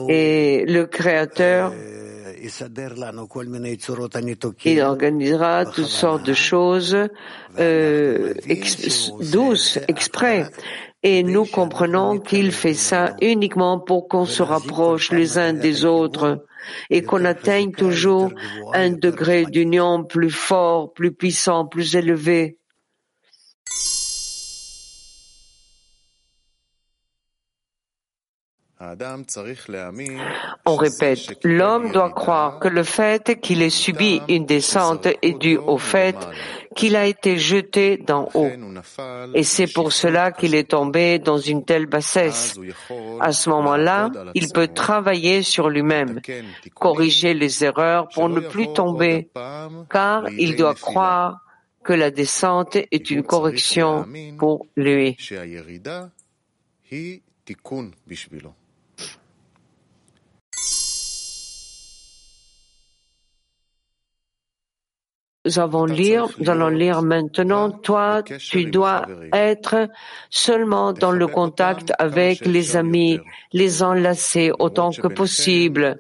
[0.09, 1.73] Et le Créateur,
[4.65, 6.97] il organisera toutes sortes de choses
[7.59, 8.35] euh,
[9.21, 10.47] douces, exprès.
[11.05, 16.45] Et nous comprenons qu'il fait ça uniquement pour qu'on se rapproche les uns des autres
[16.91, 18.31] et qu'on atteigne toujours
[18.73, 22.59] un degré d'union plus fort, plus puissant, plus élevé.
[30.67, 35.57] On répète, l'homme doit croire que le fait qu'il ait subi une descente est dû
[35.57, 36.17] au fait
[36.75, 38.51] qu'il a été jeté d'en haut.
[39.35, 42.59] Et c'est pour cela qu'il est tombé dans une telle bassesse.
[43.21, 46.21] À ce moment-là, il peut travailler sur lui-même,
[46.75, 49.29] corriger les erreurs pour ne plus tomber,
[49.91, 51.41] car il doit croire
[51.85, 54.07] que la descente est une correction
[54.39, 55.17] pour lui.
[65.45, 69.89] Nous allons lire, nous allons lire maintenant, toi, tu dois être
[70.31, 73.19] seulement dans le contact avec les amis,
[73.53, 75.99] les enlacer autant que possible.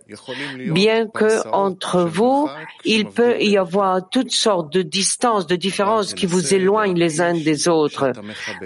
[0.70, 2.48] Bien que entre vous,
[2.85, 7.35] il peut y avoir toutes sortes de distances, de différences qui vous éloignent les uns
[7.35, 8.12] des autres.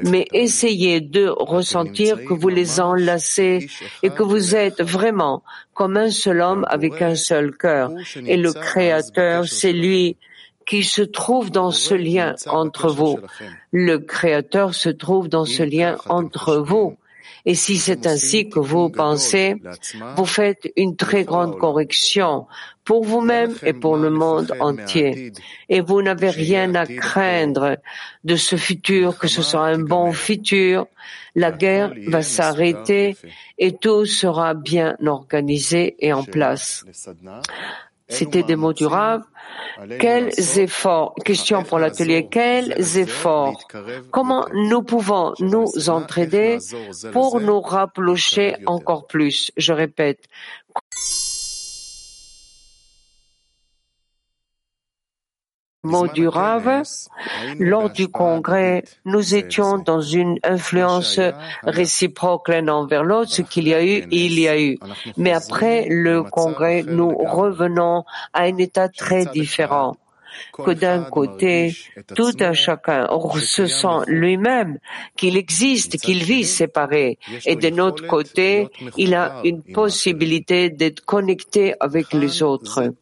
[0.02, 3.66] Mais essayez de ressentir que vous les enlacez
[4.02, 5.42] et que vous êtes vraiment
[5.72, 7.92] comme un seul homme avec un seul cœur.
[8.26, 10.18] Et le Créateur, c'est lui
[10.66, 13.18] qui se trouve dans ce lien entre vous.
[13.70, 16.96] Le Créateur se trouve dans ce lien entre vous.
[17.48, 19.54] Et si c'est ainsi que vous pensez,
[20.16, 22.46] vous faites une très grande correction
[22.84, 25.32] pour vous-même et pour le monde entier.
[25.68, 27.78] Et vous n'avez rien à craindre
[28.24, 30.86] de ce futur, que ce soit un bon futur.
[31.36, 33.16] La guerre va s'arrêter
[33.58, 36.84] et tout sera bien organisé et en place.
[38.08, 39.24] C'était des mots durables.
[39.98, 43.66] Quels efforts, question pour l'atelier, quels efforts,
[44.10, 46.58] comment nous pouvons nous entraider
[47.12, 49.50] pour nous rapprocher encore plus?
[49.56, 50.20] Je répète,
[55.86, 56.06] mot.
[57.58, 61.20] Lors du congrès, nous étions dans une influence
[61.62, 63.30] réciproque l'un envers l'autre.
[63.30, 64.78] Ce qu'il y a eu, il y a eu.
[65.16, 69.96] Mais après le congrès, nous revenons à un état très différent
[70.52, 71.74] que d'un côté,
[72.14, 73.06] tout un chacun.
[73.40, 74.78] Se sent lui-même
[75.16, 81.74] qu'il existe, qu'il vit séparé, et de l'autre côté, il a une possibilité d'être connecté
[81.80, 82.92] avec les autres.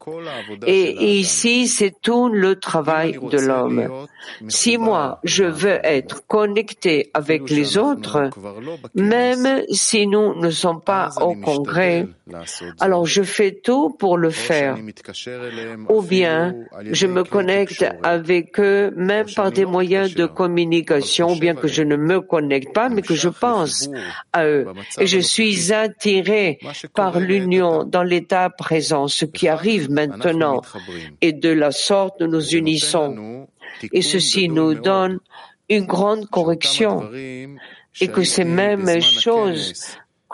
[0.66, 4.06] Et ici, c'est tout le travail de l'homme.
[4.48, 8.30] Si moi, je veux être connecté avec les autres,
[8.94, 12.06] même si nous ne sommes pas au congrès,
[12.80, 14.76] alors je fais tout pour le faire.
[15.88, 16.54] Ou bien,
[16.90, 21.96] je me connecte avec eux même par des moyens de communication, bien que je ne
[21.96, 23.88] me connecte pas, mais que je pense
[24.32, 24.66] à eux.
[24.98, 26.58] Et je suis attiré
[26.94, 30.62] par l'union dans l'état présent, ce qui arrive maintenant.
[31.20, 33.46] Et de la sorte, nous nous unissons.
[33.92, 35.18] Et ceci nous donne
[35.68, 37.10] une grande correction.
[38.00, 39.72] Et que ces mêmes choses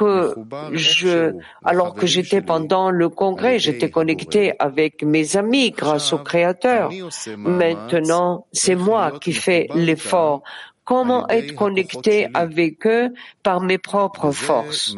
[0.01, 0.35] que
[0.73, 6.91] je, alors que j'étais pendant le congrès, j'étais connecté avec mes amis grâce au Créateur.
[7.37, 10.43] Maintenant, c'est moi qui fais l'effort.
[10.85, 13.11] Comment être connecté avec eux
[13.43, 14.97] par mes propres forces?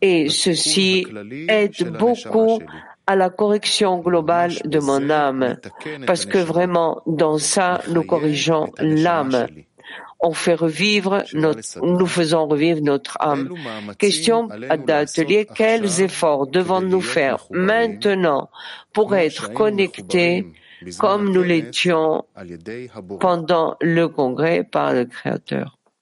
[0.00, 1.06] Et ceci
[1.48, 2.60] aide beaucoup
[3.08, 5.56] à la correction globale de mon âme,
[6.06, 9.46] parce que vraiment, dans ça, nous corrigeons l'âme
[10.20, 13.50] on fait revivre notre, nous faisons revivre notre âme.
[13.98, 14.48] Question
[14.86, 18.50] d'atelier, quels efforts devons-nous faire maintenant
[18.92, 20.46] pour être connectés
[20.98, 22.24] comme nous l'étions
[23.20, 25.75] pendant le congrès par le Créateur?